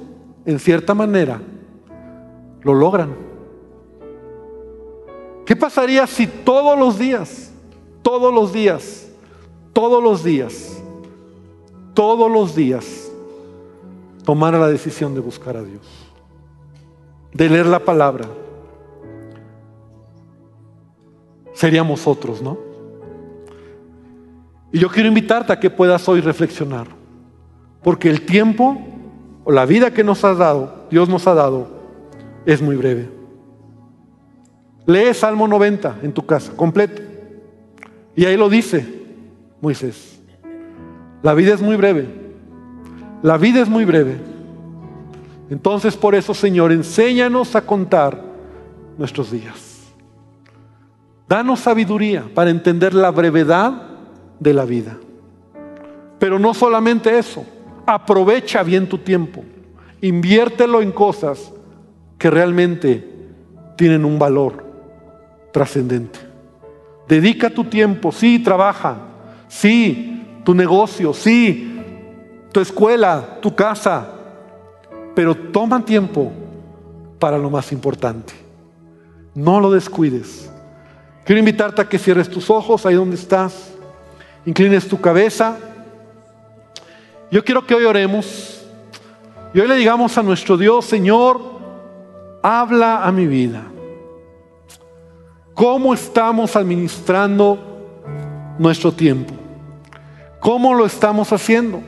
en 0.45 0.59
cierta 0.59 0.93
manera, 0.93 1.41
lo 2.61 2.73
logran. 2.73 3.15
¿Qué 5.45 5.55
pasaría 5.55 6.05
si 6.07 6.27
todos 6.27 6.77
los 6.77 6.99
días, 6.99 7.51
todos 8.01 8.33
los 8.33 8.53
días, 8.53 9.09
todos 9.73 10.03
los 10.03 10.23
días, 10.23 10.81
todos 11.93 12.31
los 12.31 12.55
días, 12.55 13.11
tomara 14.23 14.59
la 14.59 14.67
decisión 14.67 15.13
de 15.13 15.21
buscar 15.21 15.57
a 15.57 15.63
Dios, 15.63 15.87
de 17.33 17.49
leer 17.49 17.65
la 17.65 17.79
palabra? 17.79 18.27
seríamos 21.57 22.05
otros, 22.05 22.39
¿no? 22.39 22.55
Y 24.71 24.77
yo 24.77 24.89
quiero 24.89 25.07
invitarte 25.07 25.51
a 25.51 25.59
que 25.59 25.71
puedas 25.71 26.07
hoy 26.07 26.21
reflexionar, 26.21 26.87
porque 27.81 28.11
el 28.11 28.27
tiempo 28.27 28.77
o 29.47 29.51
la 29.53 29.65
vida 29.65 29.91
que 29.91 30.03
nos 30.03 30.25
ha 30.25 30.33
dado, 30.33 30.87
Dios 30.91 31.07
nos 31.07 31.25
ha 31.25 31.33
dado, 31.33 31.69
es 32.45 32.61
muy 32.61 32.75
breve. 32.75 33.07
Lee 34.85 35.13
Salmo 35.13 35.47
90 35.47 35.99
en 36.03 36.11
tu 36.11 36.25
casa, 36.25 36.51
completo. 36.53 37.01
Y 38.13 38.25
ahí 38.25 38.35
lo 38.35 38.49
dice 38.49 38.85
Moisés. 39.61 40.19
La 41.23 41.33
vida 41.33 41.53
es 41.53 41.61
muy 41.61 41.77
breve. 41.77 42.09
La 43.23 43.37
vida 43.37 43.61
es 43.61 43.69
muy 43.69 43.85
breve. 43.85 44.17
Entonces 45.49 45.95
por 45.95 46.13
eso, 46.13 46.33
Señor, 46.33 46.73
enséñanos 46.73 47.55
a 47.55 47.61
contar 47.61 48.21
nuestros 48.97 49.31
días. 49.31 49.93
Danos 51.29 51.61
sabiduría 51.61 52.25
para 52.35 52.49
entender 52.49 52.93
la 52.93 53.11
brevedad 53.11 53.81
de 54.41 54.53
la 54.53 54.65
vida. 54.65 54.97
Pero 56.19 56.37
no 56.37 56.53
solamente 56.53 57.17
eso, 57.17 57.45
aprovecha 57.87 58.61
bien 58.61 58.87
tu 58.87 58.99
tiempo. 58.99 59.43
Inviértelo 60.01 60.81
en 60.81 60.91
cosas 60.91 61.51
que 62.19 62.29
realmente 62.29 63.07
tienen 63.77 64.05
un 64.05 64.19
valor 64.19 64.63
trascendente. 65.51 66.19
Dedica 67.07 67.49
tu 67.49 67.63
tiempo, 67.63 68.11
sí, 68.11 68.39
trabaja, 68.39 68.97
sí, 69.47 70.21
tu 70.43 70.53
negocio, 70.53 71.13
sí, 71.13 71.81
tu 72.51 72.59
escuela, 72.59 73.39
tu 73.41 73.55
casa, 73.55 74.07
pero 75.15 75.33
toma 75.33 75.83
tiempo 75.83 76.31
para 77.17 77.37
lo 77.37 77.49
más 77.49 77.71
importante. 77.71 78.33
No 79.33 79.59
lo 79.59 79.71
descuides. 79.71 80.51
Quiero 81.23 81.39
invitarte 81.39 81.81
a 81.81 81.89
que 81.89 81.97
cierres 81.97 82.29
tus 82.29 82.49
ojos 82.49 82.85
ahí 82.85 82.95
donde 82.95 83.15
estás, 83.15 83.73
inclines 84.45 84.87
tu 84.87 84.99
cabeza. 84.99 85.57
Yo 87.29 87.43
quiero 87.43 87.65
que 87.65 87.75
hoy 87.75 87.83
oremos 87.83 88.65
y 89.53 89.59
hoy 89.59 89.67
le 89.67 89.75
digamos 89.75 90.17
a 90.17 90.23
nuestro 90.23 90.55
Dios, 90.55 90.85
Señor, 90.85 91.41
habla 92.41 93.03
a 93.03 93.11
mi 93.11 93.27
vida. 93.27 93.65
¿Cómo 95.53 95.93
estamos 95.93 96.55
administrando 96.55 97.57
nuestro 98.57 98.93
tiempo? 98.93 99.33
¿Cómo 100.39 100.73
lo 100.73 100.85
estamos 100.85 101.33
haciendo? 101.33 101.81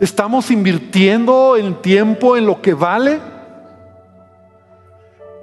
¿Estamos 0.00 0.50
invirtiendo 0.50 1.56
el 1.56 1.80
tiempo 1.80 2.36
en 2.36 2.44
lo 2.44 2.60
que 2.60 2.74
vale? 2.74 3.20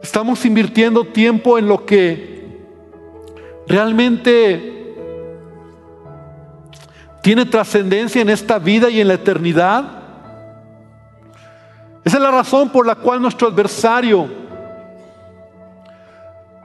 ¿Estamos 0.04 0.46
invirtiendo 0.46 1.04
tiempo 1.06 1.58
en 1.58 1.68
lo 1.68 1.84
que 1.84 2.60
realmente 3.66 4.79
tiene 7.22 7.46
trascendencia 7.46 8.22
en 8.22 8.30
esta 8.30 8.60
vida 8.60 8.90
y 8.90 9.02
en 9.02 9.08
la 9.08 9.16
eternidad? 9.16 10.00
Esa 12.04 12.18
es 12.18 12.24
la 12.24 12.32
razón 12.32 12.70
por 12.70 12.86
la 12.86 12.96
cual 12.96 13.22
nuestro 13.22 13.48
adversario 13.48 14.30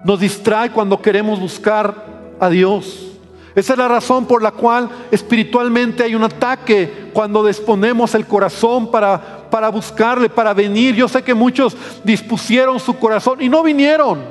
nos 0.04 0.20
distrae 0.20 0.70
cuando 0.70 1.00
queremos 1.00 1.40
buscar 1.40 1.94
a 2.38 2.48
Dios. 2.48 3.10
Esa 3.54 3.72
es 3.74 3.78
la 3.78 3.88
razón 3.88 4.26
por 4.26 4.42
la 4.42 4.50
cual 4.50 4.88
espiritualmente 5.10 6.02
hay 6.02 6.14
un 6.14 6.24
ataque 6.24 7.10
cuando 7.12 7.46
disponemos 7.46 8.14
el 8.14 8.26
corazón 8.26 8.90
para, 8.90 9.48
para 9.48 9.68
buscarle, 9.68 10.28
para 10.28 10.52
venir. 10.52 10.94
Yo 10.96 11.08
sé 11.08 11.22
que 11.22 11.34
muchos 11.34 11.76
dispusieron 12.02 12.80
su 12.80 12.98
corazón 12.98 13.40
y 13.40 13.48
no 13.48 13.62
vinieron. 13.62 14.24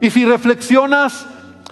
Y 0.00 0.10
si 0.10 0.24
reflexionas, 0.24 1.26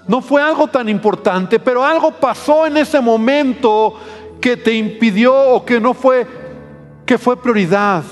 no 0.09 0.21
fue 0.21 0.41
algo 0.41 0.69
tan 0.69 0.89
importante, 0.89 1.59
pero 1.59 1.85
algo 1.85 2.13
pasó 2.13 2.67
en 2.67 2.77
ese 2.77 3.01
momento 3.01 3.99
que 4.41 4.57
te 4.57 4.75
impidió 4.75 5.35
o 5.35 5.65
que 5.65 5.81
no 5.81 5.95
fue, 5.95 6.27
que 7.05 7.19
fue 7.19 7.41
prioridad. 7.41 8.05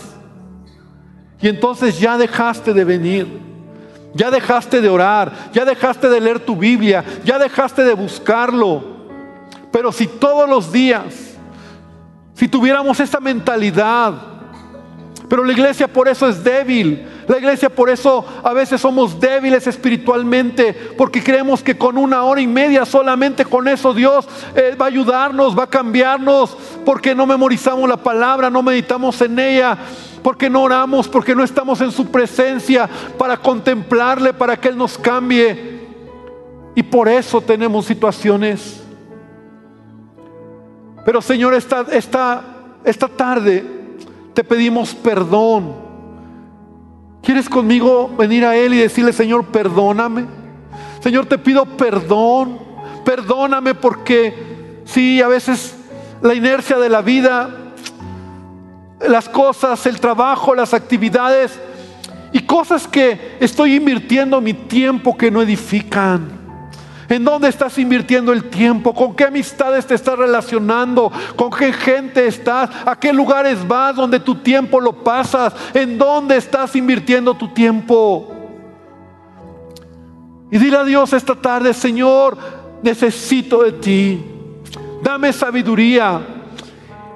Y 1.41 1.49
entonces 1.49 1.99
ya 1.99 2.17
dejaste 2.17 2.73
de 2.73 2.85
venir. 2.85 3.45
Ya 4.15 4.31
dejaste 4.31 4.81
de 4.81 4.89
orar, 4.89 5.51
ya 5.53 5.65
dejaste 5.65 6.09
de 6.09 6.21
leer 6.21 6.39
tu 6.39 6.55
Biblia, 6.55 7.05
ya 7.25 7.37
dejaste 7.37 7.83
de 7.83 7.95
buscarlo. 7.95 8.85
Pero 9.73 9.91
si 9.91 10.07
todos 10.07 10.49
los 10.49 10.71
días, 10.71 11.37
si 12.33 12.47
tuviéramos 12.47 13.01
esa 13.01 13.19
mentalidad, 13.19 14.15
pero 15.29 15.45
la 15.45 15.53
iglesia 15.53 15.89
por 15.89 16.07
eso 16.07 16.29
es 16.29 16.45
débil. 16.45 17.09
La 17.27 17.39
iglesia 17.39 17.71
por 17.71 17.91
eso 17.91 18.25
a 18.43 18.53
veces 18.53 18.81
somos 18.81 19.19
débiles 19.19 19.67
espiritualmente, 19.67 20.75
porque 20.97 21.23
creemos 21.23 21.63
que 21.63 21.77
con 21.77 21.97
una 21.97 22.23
hora 22.25 22.41
y 22.41 22.47
media 22.47 22.85
solamente 22.85 23.45
con 23.45 23.67
eso 23.69 23.95
Dios 23.95 24.27
eh, 24.55 24.77
va 24.81 24.87
a 24.87 24.89
ayudarnos, 24.89 25.59
va 25.59 25.65
a 25.65 25.71
cambiarnos, 25.71 26.57
porque 26.85 27.15
no 27.15 27.27
memorizamos 27.27 27.89
la 27.89 27.97
palabra, 27.97 28.51
no 28.51 28.63
meditamos 28.63 29.21
en 29.23 29.39
ella 29.39 29.79
porque 30.25 30.49
no 30.49 30.63
oramos, 30.63 31.07
porque 31.07 31.35
no 31.35 31.45
estamos 31.45 31.83
en 31.83 31.93
su 31.93 32.07
presencia 32.07 32.89
para 33.19 33.37
contemplarle, 33.37 34.33
para 34.33 34.57
que 34.57 34.69
Él 34.69 34.77
nos 34.79 34.97
cambie. 34.97 35.83
Y 36.75 36.83
por 36.83 37.09
eso 37.09 37.43
tenemos 37.43 37.85
situaciones. 37.85 38.83
Pero 41.05 41.21
Señor, 41.21 41.53
esta, 41.53 41.83
esta, 41.93 42.43
esta 42.85 43.07
tarde 43.07 43.65
te 44.33 44.43
pedimos 44.43 44.95
perdón. 44.95 45.84
¿Quieres 47.25 47.49
conmigo 47.49 48.15
venir 48.19 48.45
a 48.45 48.55
Él 48.55 48.75
y 48.75 48.79
decirle, 48.79 49.13
Señor, 49.13 49.47
perdóname? 49.47 50.27
Señor, 51.01 51.27
te 51.27 51.39
pido 51.39 51.65
perdón. 51.65 52.59
Perdóname 53.05 53.75
porque 53.75 54.83
sí, 54.85 55.21
a 55.21 55.29
veces 55.29 55.75
la 56.23 56.35
inercia 56.35 56.79
de 56.79 56.89
la 56.89 57.03
vida 57.03 57.65
las 59.09 59.29
cosas, 59.29 59.87
el 59.87 60.01
trabajo, 60.01 60.55
las 60.55 60.75
actividades 60.75 61.59
y 62.33 62.41
cosas 62.41 62.87
que 62.87 63.37
estoy 63.41 63.77
invirtiendo 63.77 64.41
mi 64.41 64.55
tiempo 64.55 65.17
que 65.17 65.31
no 65.31 65.43
edifican. 65.43 66.44
¿En 67.09 67.25
dónde 67.25 67.49
estás 67.49 67.77
invirtiendo 67.79 68.33
el 68.33 68.45
tiempo? 68.45 68.95
¿Con 68.95 69.15
qué 69.15 69.25
amistades 69.25 69.87
te 69.87 69.95
estás 69.95 70.19
relacionando? 70.19 71.13
¿Con 71.37 71.51
qué 71.51 71.73
gente 71.73 72.27
estás? 72.27 72.71
¿A 72.87 72.99
qué 72.99 73.13
lugares 73.13 73.67
vas 73.67 73.97
donde 73.97 74.21
tu 74.21 74.37
tiempo 74.37 74.81
lo 74.81 75.05
pasas? 75.05 75.53
¿En 75.75 75.99
dónde 75.99 76.37
estás 76.37 76.75
invirtiendo 76.77 77.35
tu 77.35 77.49
tiempo? 77.49 78.33
Y 80.51 80.59
dile 80.59 80.77
a 80.79 80.85
Dios 80.85 81.13
esta 81.13 81.35
tarde, 81.35 81.75
Señor, 81.75 82.39
necesito 82.83 83.63
de 83.63 83.73
ti. 83.73 84.25
Dame 85.03 85.33
sabiduría. 85.33 86.21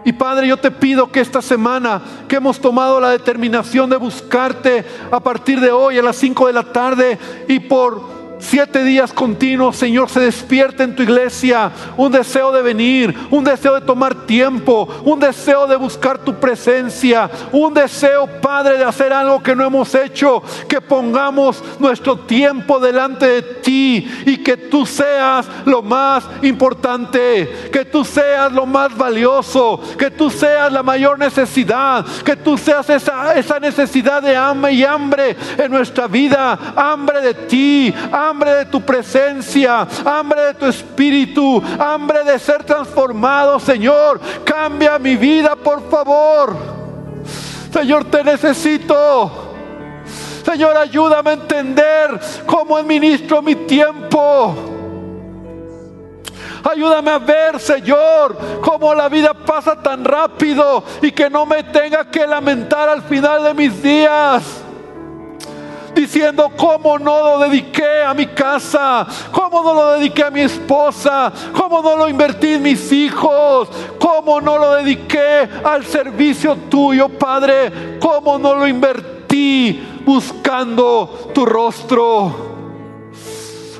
Y 0.05 0.13
Padre, 0.13 0.49
yo 0.49 0.57
te 0.57 0.71
pido 0.71 1.11
que 1.11 1.21
esta 1.21 1.41
semana 1.41 2.01
que 2.29 2.37
hemos 2.37 2.61
tomado 2.61 3.01
la 3.01 3.11
determinación 3.11 3.91
de 3.91 3.97
buscarte 3.97 4.85
a 5.11 5.21
partir 5.21 5.61
de 5.61 5.71
hoy 5.71 5.99
a 5.99 6.03
las 6.03 6.17
5 6.17 6.47
de 6.47 6.53
la 6.53 6.73
tarde 6.73 7.19
y 7.47 7.61
por 7.61 8.18
siete 8.41 8.85
días 8.85 9.13
continuos, 9.13 9.77
Señor, 9.77 10.09
se 10.09 10.21
despierte 10.21 10.83
en 10.83 10.95
tu 10.95 11.03
iglesia 11.03 11.71
un 11.97 12.13
deseo 12.13 12.53
de 12.53 12.63
venir, 12.63 13.15
un 13.31 13.45
deseo 13.45 13.75
de 13.75 13.81
tomar 13.81 14.27
tiempo, 14.27 14.89
un 15.05 15.21
deseo 15.21 15.67
de 15.67 15.77
buscar 15.77 16.19
tu 16.19 16.35
presencia, 16.35 17.31
un 17.53 17.75
deseo, 17.75 18.27
Padre, 18.41 18.79
de 18.79 18.85
hacer 18.85 19.13
algo 19.13 19.43
que 19.43 19.55
no 19.55 19.65
hemos 19.65 19.95
hecho, 19.95 20.43
que 20.69 20.81
pongamos 20.81 21.63
nuestro 21.79 22.19
tiempo 22.21 22.79
delante 22.79 23.27
de 23.27 23.43
ti 23.43 24.09
y 24.27 24.39
que 24.39 24.57
tú 24.57 24.87
seas 24.87 25.47
lo 25.65 25.83
más 25.83 26.25
importante, 26.43 27.71
que 27.73 27.85
tú 27.85 28.05
seas 28.05 28.53
lo 28.53 28.67
más 28.67 28.97
valioso, 28.97 29.81
que 29.99 30.11
tú 30.11 30.31
seas 30.31 30.73
la 30.73 30.83
mayor 30.83 31.19
necesidad, 31.19 32.05
que 32.25 32.37
tú 32.37 32.57
seas 32.57 32.89
esa, 32.91 33.35
esa 33.35 33.59
necesidad 33.59 34.23
de 34.23 34.37
hambre 34.37 34.73
y 34.73 34.85
hambre 34.85 35.37
en 35.57 35.71
nuestra 35.71 36.07
vida, 36.07 36.59
hambre 36.77 37.21
de 37.21 37.35
ti, 37.35 37.95
hambre 38.29 38.55
de 38.55 38.67
tu 38.67 38.81
presencia, 38.81 39.87
hambre 40.05 40.43
de 40.43 40.55
tu 40.55 40.67
espíritu, 40.67 41.63
hambre 41.79 42.25
de 42.25 42.39
ser 42.39 42.65
transformado, 42.65 43.59
Señor. 43.59 44.21
Cambia 44.45 44.99
mi 44.99 45.17
vida, 45.17 45.57
por 45.57 45.89
favor. 45.89 46.57
Señor, 47.73 48.05
te 48.05 48.23
necesito. 48.23 49.31
Señor, 50.45 50.77
ayúdame 50.77 51.31
a 51.31 51.35
entender 51.35 52.21
cómo 52.47 52.77
administro 52.77 53.43
mi 53.43 53.55
tiempo. 53.55 54.55
Ayúdame 56.65 57.11
a 57.11 57.19
ver, 57.19 57.61
Señor, 57.61 58.37
cómo 58.63 58.95
la 58.95 59.09
vida 59.09 59.33
pasa 59.33 59.77
tan 59.77 60.05
rápido 60.05 60.83
y 61.01 61.13
que 61.13 61.31
no 61.31 61.47
me 61.47 61.63
tenga 61.65 62.11
que 62.11 62.27
lamentar 62.27 62.89
al 62.89 63.03
final 63.03 63.45
de 63.45 63.55
mis 63.55 63.83
días 63.83 64.58
diciendo 65.99 66.53
cómo 66.57 66.99
no 66.99 67.21
lo 67.23 67.39
dediqué 67.41 68.03
a 68.07 68.15
mi 68.15 68.27
casa, 68.27 69.07
cómo 69.33 69.63
no 69.63 69.75
lo 69.75 69.93
dediqué 69.95 70.23
a 70.23 70.31
mi 70.31 70.43
esposa, 70.43 71.33
cómo 71.53 71.83
no 71.83 71.97
lo 71.97 72.09
invertí 72.09 72.55
en 72.55 72.63
mis 72.63 72.93
hijos, 72.93 73.69
cómo 73.99 74.41
no 74.41 74.59
lo 74.59 74.75
dediqué 74.75 75.49
al 75.65 75.85
servicio 75.85 76.57
tuyo, 76.71 77.09
Padre, 77.09 77.99
cómo 77.99 78.39
no 78.39 78.55
lo 78.55 78.67
invertí 78.67 79.83
buscando 80.05 81.31
tu 81.35 81.45
rostro. 81.45 82.49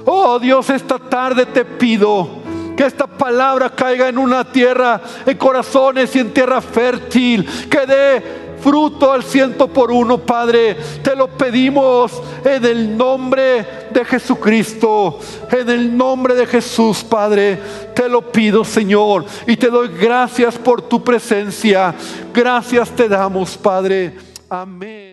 Oh 0.05 0.39
Dios, 0.39 0.71
esta 0.71 0.99
tarde 0.99 1.45
te 1.45 1.67
pido 1.67 2.39
Que 2.75 2.87
esta 2.87 3.07
palabra 3.07 3.69
caiga 3.71 4.09
en 4.09 4.17
una 4.17 4.43
tierra, 4.45 5.01
en 5.27 5.37
corazones 5.37 6.15
y 6.17 6.21
en 6.21 6.33
tierra 6.33 6.61
fértil. 6.61 7.47
Que 7.69 7.87
dé 7.87 8.48
fruto 8.61 9.13
al 9.13 9.23
ciento 9.23 9.69
por 9.69 9.91
uno, 9.91 10.19
Padre. 10.19 10.77
Te 11.03 11.15
lo 11.15 11.29
pedimos 11.29 12.23
en 12.45 12.65
el 12.65 12.97
nombre 12.97 13.67
de 13.91 14.05
Jesucristo, 14.05 15.19
en 15.51 15.69
el 15.69 15.97
nombre 15.97 16.35
de 16.35 16.47
Jesús, 16.47 17.03
Padre. 17.05 17.59
Te 17.95 18.09
lo 18.09 18.31
pido, 18.33 18.65
Señor, 18.65 19.25
y 19.47 19.57
te 19.57 19.69
doy 19.69 19.89
gracias 19.89 20.57
por 20.57 20.83
tu 20.83 21.03
presencia. 21.03 21.95
Gracias 22.33 22.91
te 22.91 23.09
damos, 23.09 23.57
Padre. 23.57 24.17
Amén. 24.49 25.08